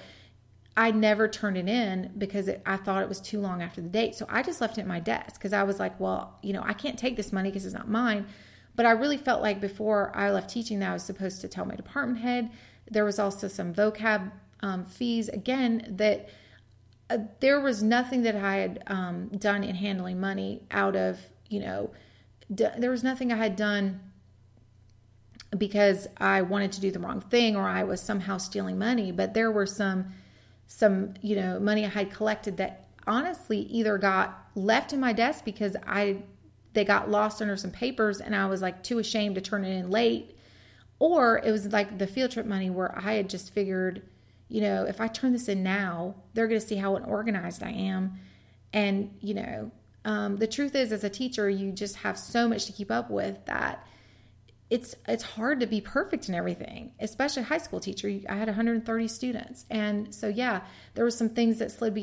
I 0.75 0.91
never 0.91 1.27
turned 1.27 1.57
it 1.57 1.67
in 1.67 2.11
because 2.17 2.47
it, 2.47 2.61
I 2.65 2.77
thought 2.77 3.03
it 3.03 3.09
was 3.09 3.21
too 3.21 3.39
long 3.39 3.61
after 3.61 3.79
the 3.79 3.89
date. 3.89 4.15
So 4.15 4.25
I 4.27 4.41
just 4.41 4.59
left 4.59 4.77
it 4.77 4.81
at 4.81 4.87
my 4.87 4.99
desk 4.99 5.35
because 5.35 5.53
I 5.53 5.63
was 5.63 5.79
like, 5.79 5.99
well, 5.99 6.39
you 6.41 6.51
know, 6.51 6.63
I 6.65 6.73
can't 6.73 6.97
take 6.97 7.15
this 7.15 7.31
money 7.31 7.49
because 7.49 7.65
it's 7.65 7.75
not 7.75 7.87
mine. 7.87 8.25
But 8.75 8.87
I 8.87 8.91
really 8.91 9.17
felt 9.17 9.41
like 9.41 9.61
before 9.61 10.11
I 10.15 10.31
left 10.31 10.49
teaching 10.49 10.79
that 10.79 10.89
I 10.89 10.93
was 10.93 11.03
supposed 11.03 11.41
to 11.41 11.47
tell 11.47 11.65
my 11.65 11.75
department 11.75 12.21
head. 12.21 12.49
There 12.89 13.05
was 13.05 13.19
also 13.19 13.47
some 13.47 13.73
vocab 13.73 14.31
um, 14.61 14.85
fees, 14.85 15.29
again, 15.29 15.85
that 15.97 16.29
uh, 17.09 17.19
there 17.39 17.59
was 17.59 17.83
nothing 17.83 18.23
that 18.23 18.35
I 18.35 18.55
had 18.55 18.83
um, 18.87 19.27
done 19.27 19.63
in 19.63 19.75
handling 19.75 20.19
money 20.19 20.63
out 20.71 20.95
of, 20.95 21.19
you 21.49 21.59
know, 21.59 21.91
d- 22.53 22.65
there 22.77 22.89
was 22.89 23.03
nothing 23.03 23.31
I 23.31 23.35
had 23.35 23.55
done 23.55 23.99
because 25.55 26.07
I 26.17 26.41
wanted 26.41 26.71
to 26.71 26.81
do 26.81 26.89
the 26.89 26.99
wrong 26.99 27.21
thing 27.21 27.55
or 27.55 27.67
I 27.67 27.83
was 27.83 28.01
somehow 28.01 28.37
stealing 28.37 28.79
money. 28.79 29.11
But 29.11 29.35
there 29.35 29.51
were 29.51 29.67
some 29.67 30.13
some, 30.75 31.13
you 31.21 31.35
know, 31.35 31.59
money 31.59 31.85
I 31.85 31.89
had 31.89 32.11
collected 32.11 32.57
that 32.57 32.87
honestly 33.05 33.59
either 33.59 33.99
got 33.99 34.47
left 34.55 34.91
in 34.91 34.99
my 34.99 35.13
desk 35.13 35.45
because 35.45 35.75
I 35.85 36.23
they 36.73 36.83
got 36.83 37.11
lost 37.11 37.43
under 37.43 37.55
some 37.55 37.69
papers 37.69 38.19
and 38.19 38.35
I 38.35 38.47
was 38.47 38.63
like 38.63 38.81
too 38.81 38.97
ashamed 38.97 39.35
to 39.35 39.41
turn 39.41 39.63
it 39.65 39.77
in 39.77 39.91
late 39.91 40.35
or 40.97 41.37
it 41.45 41.51
was 41.51 41.71
like 41.71 41.99
the 41.99 42.07
field 42.07 42.31
trip 42.31 42.47
money 42.47 42.71
where 42.71 42.97
I 42.97 43.13
had 43.13 43.29
just 43.29 43.53
figured, 43.53 44.01
you 44.49 44.61
know, 44.61 44.83
if 44.85 44.99
I 44.99 45.07
turn 45.07 45.33
this 45.33 45.47
in 45.47 45.61
now, 45.61 46.15
they're 46.33 46.47
going 46.47 46.59
to 46.59 46.65
see 46.65 46.77
how 46.77 46.95
unorganized 46.95 47.61
I 47.61 47.69
am. 47.69 48.17
And, 48.71 49.15
you 49.19 49.35
know, 49.35 49.71
um, 50.05 50.37
the 50.37 50.47
truth 50.47 50.73
is 50.73 50.91
as 50.91 51.03
a 51.03 51.09
teacher 51.09 51.47
you 51.51 51.71
just 51.71 51.97
have 51.97 52.17
so 52.17 52.49
much 52.49 52.65
to 52.65 52.71
keep 52.71 52.89
up 52.89 53.11
with 53.11 53.45
that 53.45 53.85
it's 54.73 54.95
it's 55.07 55.21
hard 55.21 55.59
to 55.59 55.67
be 55.67 55.81
perfect 55.81 56.27
in 56.27 56.33
everything, 56.33 56.93
especially 56.99 57.43
a 57.43 57.45
high 57.45 57.59
school 57.59 57.79
teacher. 57.79 58.07
I 58.27 58.33
had 58.33 58.47
130 58.47 59.07
students, 59.07 59.67
and 59.69 60.13
so 60.13 60.27
yeah, 60.27 60.61
there 60.95 61.05
were 61.05 61.11
some 61.11 61.29
things 61.29 61.59
that 61.59 61.71
slid 61.71 61.93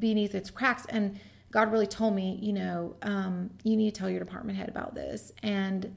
beneath 0.00 0.34
its 0.34 0.50
cracks, 0.50 0.86
and 0.88 1.20
God 1.52 1.70
really 1.70 1.86
told 1.86 2.16
me, 2.16 2.36
you 2.42 2.52
know, 2.52 2.96
um, 3.02 3.50
you 3.62 3.76
need 3.76 3.94
to 3.94 4.00
tell 4.00 4.10
your 4.10 4.18
department 4.18 4.58
head 4.58 4.68
about 4.68 4.92
this 4.92 5.30
and 5.44 5.94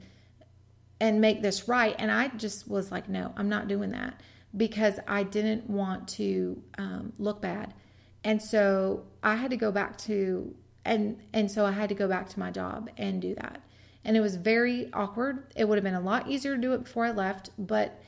and 1.00 1.20
make 1.20 1.42
this 1.42 1.66
right. 1.66 1.96
And 1.98 2.12
I 2.12 2.28
just 2.28 2.68
was 2.68 2.92
like, 2.92 3.08
no, 3.08 3.32
I'm 3.36 3.48
not 3.48 3.66
doing 3.66 3.90
that 3.90 4.20
because 4.56 5.00
I 5.08 5.24
didn't 5.24 5.68
want 5.68 6.06
to 6.10 6.62
um, 6.78 7.12
look 7.18 7.42
bad, 7.42 7.74
and 8.22 8.40
so 8.40 9.02
I 9.20 9.34
had 9.34 9.50
to 9.50 9.56
go 9.56 9.72
back 9.72 9.98
to 10.02 10.54
and 10.84 11.20
and 11.32 11.50
so 11.50 11.66
I 11.66 11.72
had 11.72 11.88
to 11.88 11.96
go 11.96 12.06
back 12.06 12.28
to 12.28 12.38
my 12.38 12.52
job 12.52 12.88
and 12.96 13.20
do 13.20 13.34
that 13.34 13.62
and 14.04 14.16
it 14.16 14.20
was 14.20 14.36
very 14.36 14.90
awkward. 14.92 15.52
It 15.56 15.68
would 15.68 15.76
have 15.76 15.84
been 15.84 15.94
a 15.94 16.00
lot 16.00 16.28
easier 16.28 16.54
to 16.56 16.60
do 16.60 16.72
it 16.72 16.84
before 16.84 17.04
I 17.04 17.10
left, 17.10 17.50
but 17.58 18.00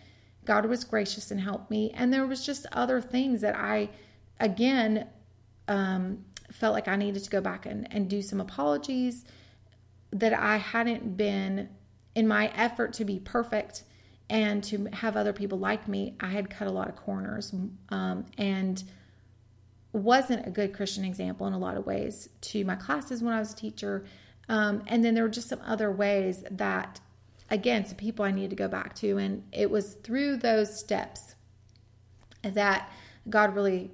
God 0.44 0.66
was 0.66 0.84
gracious 0.84 1.30
and 1.30 1.40
helped 1.40 1.70
me. 1.70 1.90
And 1.94 2.12
there 2.12 2.26
was 2.26 2.44
just 2.44 2.66
other 2.72 3.00
things 3.00 3.42
that 3.42 3.56
I, 3.56 3.90
again, 4.40 5.06
um, 5.68 6.24
felt 6.50 6.74
like 6.74 6.88
I 6.88 6.96
needed 6.96 7.22
to 7.24 7.30
go 7.30 7.40
back 7.40 7.66
and, 7.66 7.86
and 7.92 8.08
do 8.08 8.22
some 8.22 8.40
apologies 8.40 9.24
that 10.10 10.32
I 10.32 10.56
hadn't 10.56 11.16
been 11.16 11.68
in 12.14 12.28
my 12.28 12.48
effort 12.54 12.92
to 12.94 13.04
be 13.04 13.18
perfect 13.18 13.84
and 14.28 14.62
to 14.64 14.88
have 14.92 15.16
other 15.16 15.32
people 15.32 15.58
like 15.58 15.88
me. 15.88 16.16
I 16.20 16.28
had 16.28 16.50
cut 16.50 16.68
a 16.68 16.70
lot 16.70 16.88
of 16.88 16.96
corners 16.96 17.54
um, 17.90 18.26
and 18.38 18.82
wasn't 19.92 20.46
a 20.46 20.50
good 20.50 20.74
Christian 20.74 21.04
example 21.04 21.46
in 21.46 21.52
a 21.52 21.58
lot 21.58 21.76
of 21.76 21.86
ways 21.86 22.28
to 22.40 22.64
my 22.64 22.76
classes 22.76 23.22
when 23.22 23.34
I 23.34 23.38
was 23.38 23.52
a 23.52 23.56
teacher 23.56 24.04
um, 24.52 24.82
and 24.86 25.02
then 25.02 25.14
there 25.14 25.24
were 25.24 25.30
just 25.30 25.48
some 25.48 25.62
other 25.64 25.90
ways 25.90 26.44
that, 26.50 27.00
again, 27.50 27.86
some 27.86 27.96
people 27.96 28.22
I 28.26 28.32
needed 28.32 28.50
to 28.50 28.56
go 28.56 28.68
back 28.68 28.94
to. 28.96 29.16
And 29.16 29.44
it 29.50 29.70
was 29.70 29.94
through 29.94 30.36
those 30.36 30.78
steps 30.78 31.34
that 32.42 32.90
God 33.30 33.54
really 33.54 33.90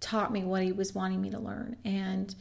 taught 0.00 0.32
me 0.32 0.42
what 0.42 0.64
He 0.64 0.72
was 0.72 0.96
wanting 0.96 1.22
me 1.22 1.30
to 1.30 1.38
learn. 1.38 1.76
And 1.84 2.34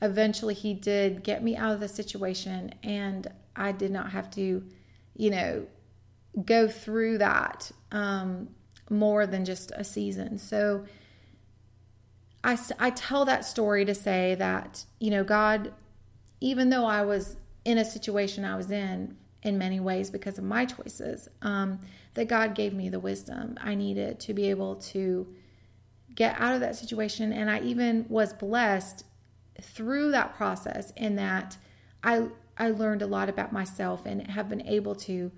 eventually, 0.00 0.54
He 0.54 0.72
did 0.72 1.22
get 1.22 1.44
me 1.44 1.58
out 1.58 1.74
of 1.74 1.80
the 1.80 1.88
situation, 1.88 2.72
and 2.82 3.26
I 3.54 3.72
did 3.72 3.90
not 3.90 4.12
have 4.12 4.30
to, 4.30 4.64
you 5.14 5.30
know, 5.30 5.66
go 6.42 6.68
through 6.68 7.18
that 7.18 7.70
um, 7.92 8.48
more 8.88 9.26
than 9.26 9.44
just 9.44 9.72
a 9.76 9.84
season. 9.84 10.38
So, 10.38 10.86
I, 12.42 12.58
I 12.78 12.88
tell 12.90 13.26
that 13.26 13.44
story 13.44 13.84
to 13.84 13.94
say 13.94 14.34
that, 14.36 14.86
you 14.98 15.10
know, 15.10 15.22
God 15.22 15.74
even 16.44 16.68
though 16.70 16.84
I 16.84 17.02
was 17.02 17.36
in 17.64 17.78
a 17.78 17.84
situation 17.84 18.44
I 18.44 18.56
was 18.56 18.70
in 18.70 19.16
in 19.42 19.58
many 19.58 19.80
ways 19.80 20.10
because 20.10 20.38
of 20.38 20.44
my 20.44 20.64
choices. 20.64 21.28
Um, 21.42 21.80
that 22.14 22.28
God 22.28 22.54
gave 22.54 22.72
me 22.72 22.88
the 22.88 23.00
wisdom 23.00 23.58
I 23.60 23.74
needed 23.74 24.20
to 24.20 24.34
be 24.34 24.48
able 24.50 24.76
to 24.76 25.26
get 26.14 26.40
out 26.40 26.54
of 26.54 26.60
that 26.60 26.76
situation. 26.76 27.32
And 27.32 27.50
I 27.50 27.60
even 27.60 28.06
was 28.08 28.32
blessed 28.32 29.04
through 29.60 30.12
that 30.12 30.36
process 30.36 30.92
in 30.96 31.16
that 31.16 31.56
I 32.02 32.28
I 32.56 32.70
learned 32.70 33.02
a 33.02 33.06
lot 33.06 33.28
about 33.28 33.52
myself 33.52 34.06
and 34.06 34.28
have 34.28 34.48
been 34.48 34.64
able 34.66 34.94
to 34.94 35.32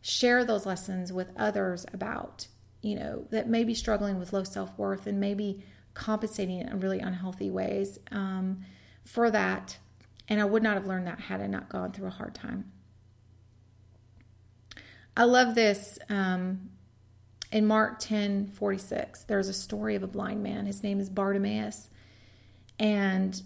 share 0.00 0.42
those 0.44 0.64
lessons 0.64 1.12
with 1.12 1.28
others 1.36 1.84
about, 1.92 2.46
you 2.80 2.96
know, 2.96 3.26
that 3.30 3.46
may 3.46 3.62
be 3.62 3.74
struggling 3.74 4.18
with 4.18 4.32
low 4.32 4.44
self 4.44 4.76
worth 4.78 5.06
and 5.06 5.20
maybe 5.20 5.62
compensating 5.92 6.60
in 6.60 6.80
really 6.80 7.00
unhealthy 7.00 7.50
ways 7.50 7.98
um, 8.10 8.64
for 9.04 9.30
that. 9.30 9.76
And 10.32 10.40
I 10.40 10.46
would 10.46 10.62
not 10.62 10.78
have 10.78 10.86
learned 10.86 11.08
that 11.08 11.20
had 11.20 11.42
I 11.42 11.46
not 11.46 11.68
gone 11.68 11.92
through 11.92 12.06
a 12.06 12.10
hard 12.10 12.34
time. 12.34 12.72
I 15.14 15.24
love 15.24 15.54
this. 15.54 15.98
Um, 16.08 16.70
in 17.52 17.66
Mark 17.66 17.98
10 17.98 18.46
46, 18.46 19.24
there's 19.24 19.48
a 19.48 19.52
story 19.52 19.94
of 19.94 20.02
a 20.02 20.06
blind 20.06 20.42
man. 20.42 20.64
His 20.64 20.82
name 20.82 21.00
is 21.00 21.10
Bartimaeus. 21.10 21.90
And 22.78 23.42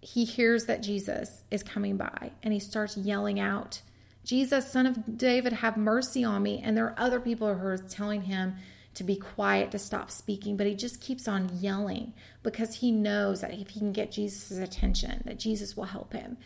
he 0.00 0.24
hears 0.24 0.64
that 0.64 0.82
Jesus 0.82 1.44
is 1.52 1.62
coming 1.62 1.96
by 1.96 2.32
and 2.42 2.52
he 2.52 2.58
starts 2.58 2.96
yelling 2.96 3.38
out, 3.38 3.82
Jesus, 4.24 4.68
son 4.68 4.84
of 4.86 5.16
David, 5.16 5.52
have 5.52 5.76
mercy 5.76 6.24
on 6.24 6.42
me. 6.42 6.60
And 6.60 6.76
there 6.76 6.86
are 6.86 6.98
other 6.98 7.20
people 7.20 7.54
who 7.54 7.64
are 7.64 7.78
telling 7.78 8.22
him 8.22 8.56
to 8.96 9.04
be 9.04 9.16
quiet, 9.16 9.70
to 9.70 9.78
stop 9.78 10.10
speaking, 10.10 10.56
but 10.56 10.66
he 10.66 10.74
just 10.74 11.00
keeps 11.00 11.28
on 11.28 11.50
yelling 11.60 12.12
because 12.42 12.76
he 12.76 12.90
knows 12.90 13.40
that 13.40 13.52
if 13.52 13.70
he 13.70 13.78
can 13.78 13.92
get 13.92 14.10
Jesus' 14.10 14.58
attention, 14.58 15.22
that 15.24 15.38
Jesus 15.38 15.76
will 15.76 15.84
help 15.84 16.12
him. 16.12 16.36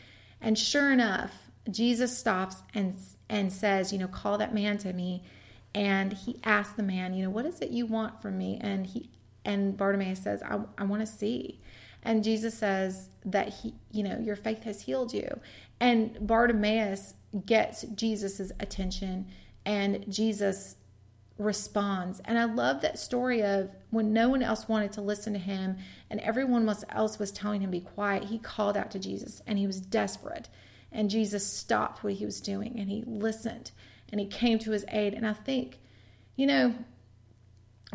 And 0.40 0.58
sure 0.58 0.92
enough, 0.92 1.50
Jesus 1.70 2.16
stops 2.16 2.56
and 2.74 2.94
and 3.28 3.52
says, 3.52 3.92
you 3.92 3.98
know, 3.98 4.08
call 4.08 4.38
that 4.38 4.54
man 4.54 4.78
to 4.78 4.92
me. 4.92 5.22
And 5.72 6.12
he 6.12 6.40
asks 6.42 6.74
the 6.74 6.82
man, 6.82 7.14
you 7.14 7.22
know, 7.22 7.30
what 7.30 7.46
is 7.46 7.60
it 7.60 7.70
you 7.70 7.86
want 7.86 8.20
from 8.20 8.36
me? 8.36 8.58
And 8.60 8.86
he 8.86 9.10
and 9.44 9.76
Bartimaeus 9.76 10.20
says, 10.20 10.42
I, 10.42 10.60
I 10.76 10.84
want 10.84 11.00
to 11.02 11.06
see. 11.06 11.60
And 12.02 12.24
Jesus 12.24 12.54
says 12.54 13.08
that 13.24 13.48
he, 13.48 13.74
you 13.92 14.02
know, 14.02 14.18
your 14.18 14.36
faith 14.36 14.64
has 14.64 14.82
healed 14.82 15.12
you. 15.12 15.40
And 15.78 16.26
Bartimaeus 16.26 17.14
gets 17.46 17.82
Jesus's 17.82 18.52
attention 18.58 19.28
and 19.64 20.04
Jesus 20.08 20.76
responds. 21.40 22.20
And 22.24 22.38
I 22.38 22.44
love 22.44 22.82
that 22.82 22.98
story 22.98 23.42
of 23.42 23.70
when 23.90 24.12
no 24.12 24.28
one 24.28 24.42
else 24.42 24.68
wanted 24.68 24.92
to 24.92 25.00
listen 25.00 25.32
to 25.32 25.38
him 25.38 25.78
and 26.10 26.20
everyone 26.20 26.68
else 26.90 27.18
was 27.18 27.32
telling 27.32 27.62
him 27.62 27.70
be 27.70 27.80
quiet, 27.80 28.24
he 28.24 28.38
called 28.38 28.76
out 28.76 28.90
to 28.92 28.98
Jesus 28.98 29.42
and 29.46 29.58
he 29.58 29.66
was 29.66 29.80
desperate. 29.80 30.48
And 30.92 31.08
Jesus 31.08 31.46
stopped 31.46 32.04
what 32.04 32.14
he 32.14 32.24
was 32.24 32.40
doing 32.40 32.78
and 32.78 32.90
he 32.90 33.02
listened 33.06 33.70
and 34.10 34.20
he 34.20 34.26
came 34.26 34.58
to 34.60 34.72
his 34.72 34.84
aid. 34.88 35.14
And 35.14 35.26
I 35.26 35.32
think, 35.32 35.78
you 36.36 36.46
know, 36.46 36.74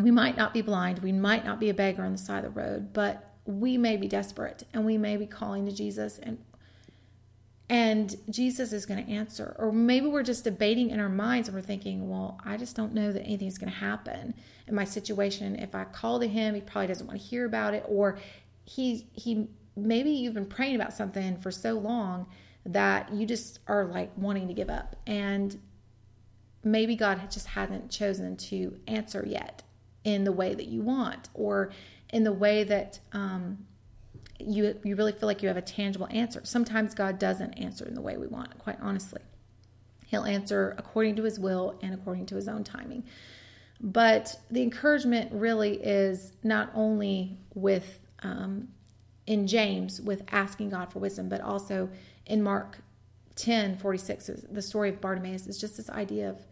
we 0.02 0.12
might 0.12 0.36
not 0.36 0.54
be 0.54 0.62
blind, 0.62 1.00
we 1.00 1.12
might 1.12 1.46
not 1.46 1.60
be 1.60 1.70
a 1.70 1.74
beggar 1.74 2.04
on 2.04 2.12
the 2.12 2.18
side 2.18 2.44
of 2.44 2.54
the 2.54 2.60
road, 2.60 2.92
but 2.94 3.36
we 3.46 3.78
may 3.78 3.96
be 3.96 4.08
desperate 4.08 4.64
and 4.74 4.86
we 4.86 4.98
may 4.98 5.18
be 5.18 5.28
calling 5.28 5.66
to 5.66 5.72
Jesus 5.72 6.18
and 6.18 6.44
and 7.70 8.16
Jesus 8.30 8.74
is 8.74 8.86
going 8.86 9.04
to 9.04 9.12
answer. 9.12 9.56
Or 9.58 9.72
maybe 9.72 10.08
we're 10.08 10.24
just 10.24 10.44
debating 10.44 10.92
in 10.92 11.00
our 11.00 11.10
minds 11.10 11.48
and 11.48 11.56
we're 11.56 11.64
thinking, 11.64 12.10
well, 12.10 12.40
I 12.46 12.58
just 12.58 12.76
don't 12.76 12.94
know 12.94 13.12
that 13.12 13.24
anything's 13.24 13.58
going 13.58 13.72
to 13.72 13.78
happen 13.78 14.36
in 14.68 14.76
my 14.76 14.86
situation. 14.86 15.56
If 15.56 15.74
I 15.74 15.86
call 15.86 16.20
to 16.20 16.28
him, 16.28 16.54
he 16.54 16.62
probably 16.62 16.88
doesn't 16.88 17.08
want 17.08 17.20
to 17.20 17.26
hear 17.26 17.46
about 17.46 17.74
it. 17.74 17.84
Or 17.88 18.20
he 18.66 19.08
he 19.14 19.48
maybe 19.76 20.12
you've 20.12 20.34
been 20.34 20.46
praying 20.46 20.76
about 20.76 20.94
something 20.94 21.38
for 21.38 21.52
so 21.52 21.74
long 21.74 22.28
that 22.66 23.12
you 23.12 23.26
just 23.26 23.60
are 23.68 23.86
like 23.86 24.12
wanting 24.16 24.48
to 24.48 24.54
give 24.54 24.70
up. 24.70 24.96
And 25.08 25.60
maybe 26.64 26.96
God 26.96 27.20
just 27.32 27.48
hasn't 27.48 27.90
chosen 27.90 28.38
to 28.38 28.80
answer 28.88 29.24
yet 29.28 29.64
in 30.04 30.24
the 30.24 30.32
way 30.32 30.54
that 30.54 30.68
you 30.68 30.82
want 30.82 31.30
or 31.34 31.72
in 32.10 32.24
the 32.24 32.32
way 32.32 32.64
that 32.64 33.00
um, 33.12 33.66
you 34.40 34.78
you 34.84 34.96
really 34.96 35.12
feel 35.12 35.28
like 35.28 35.42
you 35.42 35.48
have 35.48 35.58
a 35.58 35.62
tangible 35.62 36.08
answer. 36.10 36.42
Sometimes 36.44 36.94
God 36.94 37.20
doesn't 37.20 37.54
answer 37.54 37.86
in 37.86 37.94
the 37.94 38.02
way 38.02 38.18
we 38.18 38.28
want, 38.28 38.58
quite 38.60 38.78
honestly. 38.82 39.22
He'll 40.08 40.26
answer 40.26 40.76
according 40.78 41.16
to 41.18 41.24
his 41.24 41.40
will 41.40 41.80
and 41.82 41.94
according 41.94 42.26
to 42.28 42.36
his 42.36 42.48
own 42.48 42.64
timing. 42.64 43.04
But 43.82 44.40
the 44.50 44.62
encouragement 44.62 45.32
really 45.34 45.76
is 45.76 46.32
not 46.44 46.70
only 46.74 47.38
with 47.54 48.00
um, 48.24 48.70
in 49.28 49.48
James 49.48 50.02
with 50.02 50.24
asking 50.32 50.70
God 50.70 50.92
for 50.92 51.00
wisdom, 51.00 51.30
but 51.30 51.42
also 51.42 51.90
in 52.26 52.42
Mark 52.42 52.80
10 53.36 53.78
46, 53.78 54.32
the 54.50 54.62
story 54.62 54.90
of 54.90 55.02
Bartimaeus 55.02 55.48
is 55.48 55.58
just 55.58 55.78
this 55.78 55.90
idea 55.90 56.30
of, 56.30 56.46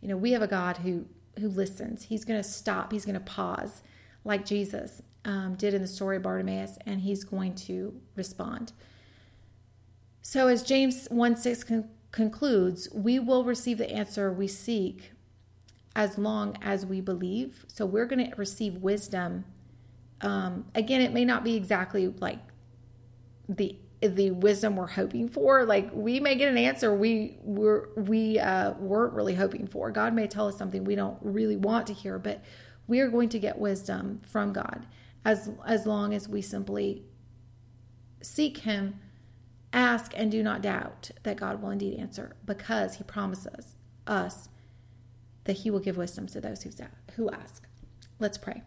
you 0.00 0.08
know, 0.08 0.16
we 0.16 0.32
have 0.32 0.42
a 0.42 0.46
God 0.46 0.78
who 0.78 1.06
who 1.38 1.48
listens. 1.48 2.04
He's 2.04 2.24
going 2.24 2.42
to 2.42 2.48
stop. 2.48 2.92
He's 2.92 3.04
going 3.04 3.14
to 3.14 3.20
pause, 3.20 3.82
like 4.24 4.46
Jesus 4.46 5.02
um, 5.26 5.56
did 5.56 5.74
in 5.74 5.82
the 5.82 5.88
story 5.88 6.16
of 6.16 6.22
Bartimaeus, 6.22 6.78
and 6.86 7.00
he's 7.00 7.24
going 7.24 7.54
to 7.56 8.00
respond. 8.14 8.72
So, 10.22 10.46
as 10.46 10.62
James 10.62 11.08
1 11.10 11.36
6 11.36 11.64
con- 11.64 11.90
concludes, 12.12 12.88
we 12.94 13.18
will 13.18 13.44
receive 13.44 13.78
the 13.78 13.90
answer 13.90 14.32
we 14.32 14.46
seek 14.46 15.12
as 15.94 16.16
long 16.16 16.56
as 16.62 16.86
we 16.86 17.00
believe. 17.00 17.66
So, 17.66 17.84
we're 17.84 18.06
going 18.06 18.30
to 18.30 18.36
receive 18.36 18.76
wisdom. 18.76 19.44
Um, 20.20 20.66
again, 20.74 21.02
it 21.02 21.12
may 21.12 21.24
not 21.24 21.42
be 21.44 21.56
exactly 21.56 22.06
like 22.06 22.38
the 23.48 23.76
the 24.00 24.30
wisdom 24.30 24.76
we're 24.76 24.86
hoping 24.86 25.28
for. 25.28 25.64
Like 25.64 25.90
we 25.92 26.20
may 26.20 26.34
get 26.36 26.50
an 26.50 26.58
answer 26.58 26.94
we 26.94 27.38
we're, 27.42 27.88
we 27.96 28.38
uh, 28.38 28.72
weren't 28.74 29.14
really 29.14 29.34
hoping 29.34 29.66
for. 29.66 29.90
God 29.90 30.14
may 30.14 30.26
tell 30.26 30.46
us 30.46 30.56
something 30.56 30.84
we 30.84 30.94
don't 30.94 31.16
really 31.22 31.56
want 31.56 31.86
to 31.86 31.94
hear, 31.94 32.18
but 32.18 32.44
we 32.86 33.00
are 33.00 33.08
going 33.08 33.30
to 33.30 33.38
get 33.38 33.58
wisdom 33.58 34.20
from 34.26 34.52
God 34.52 34.86
as 35.26 35.50
as 35.66 35.86
long 35.86 36.14
as 36.14 36.28
we 36.28 36.40
simply 36.40 37.02
seek 38.22 38.58
Him, 38.58 39.00
ask, 39.72 40.12
and 40.16 40.30
do 40.30 40.40
not 40.42 40.62
doubt 40.62 41.10
that 41.24 41.36
God 41.36 41.60
will 41.60 41.70
indeed 41.70 41.98
answer, 41.98 42.36
because 42.46 42.94
He 42.94 43.04
promises 43.04 43.74
us 44.06 44.48
that 45.44 45.58
He 45.58 45.70
will 45.70 45.80
give 45.80 45.96
wisdom 45.96 46.28
to 46.28 46.40
those 46.40 46.64
who 47.16 47.28
ask. 47.30 47.66
Let's 48.20 48.38
pray. 48.38 48.62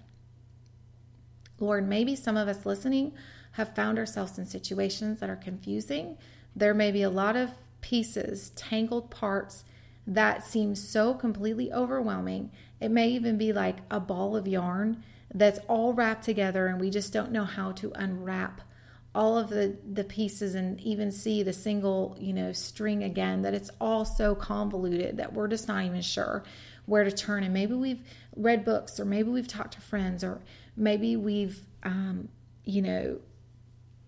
Lord, 1.59 1.87
maybe 1.87 2.15
some 2.15 2.35
of 2.35 2.49
us 2.49 2.65
listening 2.65 3.13
have 3.53 3.73
found 3.73 3.97
ourselves 3.97 4.37
in 4.37 4.45
situations 4.45 5.21
that 5.21 5.29
are 5.29 5.37
confusing. 5.37 6.17
There 6.55 6.73
may 6.73 6.91
be 6.91 7.03
a 7.03 7.09
lot 7.09 7.37
of 7.37 7.51
pieces, 7.79 8.49
tangled 8.51 9.09
parts 9.09 9.63
that 10.05 10.45
seem 10.45 10.75
so 10.75 11.13
completely 11.13 11.71
overwhelming. 11.71 12.51
It 12.81 12.91
may 12.91 13.07
even 13.09 13.37
be 13.37 13.53
like 13.53 13.77
a 13.89 13.99
ball 14.01 14.35
of 14.35 14.47
yarn 14.47 15.03
that's 15.33 15.59
all 15.67 15.93
wrapped 15.93 16.23
together 16.23 16.67
and 16.67 16.79
we 16.79 16.89
just 16.89 17.13
don't 17.13 17.31
know 17.31 17.45
how 17.45 17.71
to 17.71 17.91
unwrap 17.95 18.61
all 19.13 19.37
of 19.37 19.49
the 19.49 19.75
the 19.91 20.03
pieces 20.03 20.55
and 20.55 20.79
even 20.81 21.11
see 21.11 21.41
the 21.41 21.53
single 21.53 22.15
you 22.19 22.31
know 22.31 22.51
string 22.51 23.03
again 23.03 23.41
that 23.41 23.53
it's 23.53 23.71
all 23.81 24.05
so 24.05 24.35
convoluted 24.35 25.17
that 25.17 25.33
we're 25.33 25.47
just 25.47 25.67
not 25.67 25.83
even 25.83 26.01
sure 26.01 26.43
where 26.89 27.03
to 27.03 27.11
turn. 27.11 27.43
And 27.43 27.53
maybe 27.53 27.73
we've 27.73 28.01
read 28.35 28.65
books 28.65 28.99
or 28.99 29.05
maybe 29.05 29.29
we've 29.29 29.47
talked 29.47 29.75
to 29.75 29.81
friends 29.81 30.23
or 30.23 30.41
maybe 30.75 31.15
we've 31.15 31.61
um, 31.83 32.29
you 32.65 32.81
know 32.81 33.19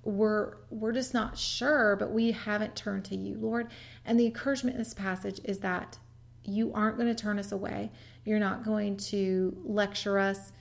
we're 0.03 0.55
we're 0.71 0.91
just 0.91 1.13
not 1.13 1.37
sure 1.37 1.95
but 1.95 2.11
we 2.11 2.31
haven't 2.31 2.75
turned 2.75 3.05
to 3.05 3.15
you 3.15 3.37
lord. 3.39 3.67
And 4.03 4.19
the 4.19 4.25
encouragement 4.25 4.75
in 4.75 4.81
this 4.81 4.93
passage 4.93 5.39
is 5.43 5.59
that 5.59 5.99
you 6.43 6.73
aren't 6.73 6.97
going 6.97 7.07
to 7.07 7.23
turn 7.23 7.37
us 7.37 7.51
away. 7.51 7.91
You're 8.25 8.39
not 8.39 8.65
going 8.65 8.97
to 8.97 9.55
lecture 9.63 10.17
us 10.17 10.51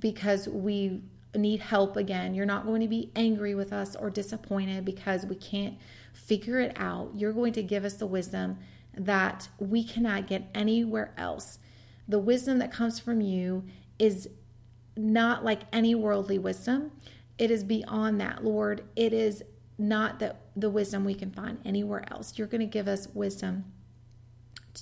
because 0.00 0.48
we 0.48 1.02
need 1.34 1.60
help 1.60 1.96
again 1.96 2.34
you're 2.34 2.46
not 2.46 2.64
going 2.64 2.80
to 2.80 2.88
be 2.88 3.10
angry 3.14 3.54
with 3.54 3.72
us 3.72 3.94
or 3.94 4.08
disappointed 4.08 4.84
because 4.84 5.26
we 5.26 5.36
can't 5.36 5.76
figure 6.14 6.58
it 6.58 6.72
out 6.76 7.10
you're 7.14 7.32
going 7.32 7.52
to 7.52 7.62
give 7.62 7.84
us 7.84 7.94
the 7.94 8.06
wisdom 8.06 8.56
that 8.96 9.48
we 9.58 9.84
cannot 9.84 10.26
get 10.26 10.48
anywhere 10.54 11.12
else 11.18 11.58
the 12.08 12.18
wisdom 12.18 12.58
that 12.58 12.72
comes 12.72 12.98
from 12.98 13.20
you 13.20 13.64
is 13.98 14.30
not 14.96 15.44
like 15.44 15.60
any 15.72 15.94
worldly 15.94 16.38
wisdom 16.38 16.90
it 17.38 17.50
is 17.50 17.64
beyond 17.64 18.20
that, 18.20 18.44
Lord. 18.44 18.84
It 18.96 19.12
is 19.12 19.42
not 19.78 20.18
that 20.20 20.40
the 20.56 20.70
wisdom 20.70 21.04
we 21.04 21.14
can 21.14 21.30
find 21.30 21.58
anywhere 21.64 22.04
else. 22.10 22.38
You're 22.38 22.46
going 22.46 22.62
to 22.62 22.66
give 22.66 22.88
us 22.88 23.08
wisdom 23.12 23.64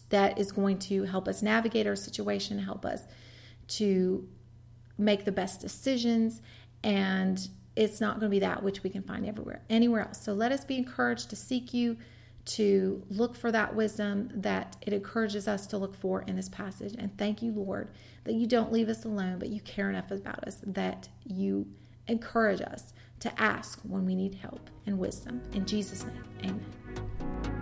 that 0.09 0.39
is 0.39 0.53
going 0.53 0.79
to 0.79 1.05
help 1.05 1.29
us 1.29 1.43
navigate 1.43 1.87
our 1.87 1.97
situation, 1.97 2.59
help 2.59 2.85
us 2.85 3.03
to 3.67 4.29
make 4.99 5.25
the 5.25 5.33
best 5.33 5.61
decisions, 5.61 6.41
and 6.83 7.49
it's 7.77 8.01
not 8.01 8.21
going 8.21 8.31
to 8.31 8.35
be 8.35 8.41
that 8.41 8.63
which 8.63 8.83
we 8.83 8.91
can 8.91 9.03
find 9.03 9.27
everywhere, 9.27 9.63
anywhere 9.69 10.03
else. 10.03 10.23
So 10.23 10.33
let 10.33 10.53
us 10.53 10.65
be 10.65 10.77
encouraged 10.77 11.31
to 11.31 11.37
seek 11.37 11.75
you, 11.75 11.97
to 12.45 13.03
look 13.09 13.35
for 13.35 13.51
that 13.51 13.75
wisdom 13.75 14.31
that 14.35 14.77
it 14.83 14.93
encourages 14.93 15.49
us 15.49 15.67
to 15.69 15.79
look 15.79 15.95
for 15.95 16.23
in 16.23 16.37
this 16.37 16.49
passage. 16.49 16.95
And 16.99 17.17
thank 17.17 17.43
you, 17.43 17.53
Lord, 17.53 17.89
that 18.25 18.35
you 18.35 18.47
don't 18.47 18.71
leave 18.71 18.89
us 18.89 19.05
alone, 19.05 19.39
but 19.39 19.49
you 19.49 19.61
care 19.61 19.89
enough 19.89 20.11
about 20.11 20.45
us 20.45 20.59
that 20.67 21.09
you 21.25 21.67
encourage 22.07 22.61
us 22.61 22.93
to 23.21 23.41
ask 23.41 23.81
when 23.83 24.05
we 24.05 24.15
need 24.15 24.35
help 24.35 24.69
and 24.87 24.99
wisdom. 24.99 25.43
In 25.53 25.65
Jesus' 25.65 26.05
name, 26.05 26.25
amen. 26.43 27.54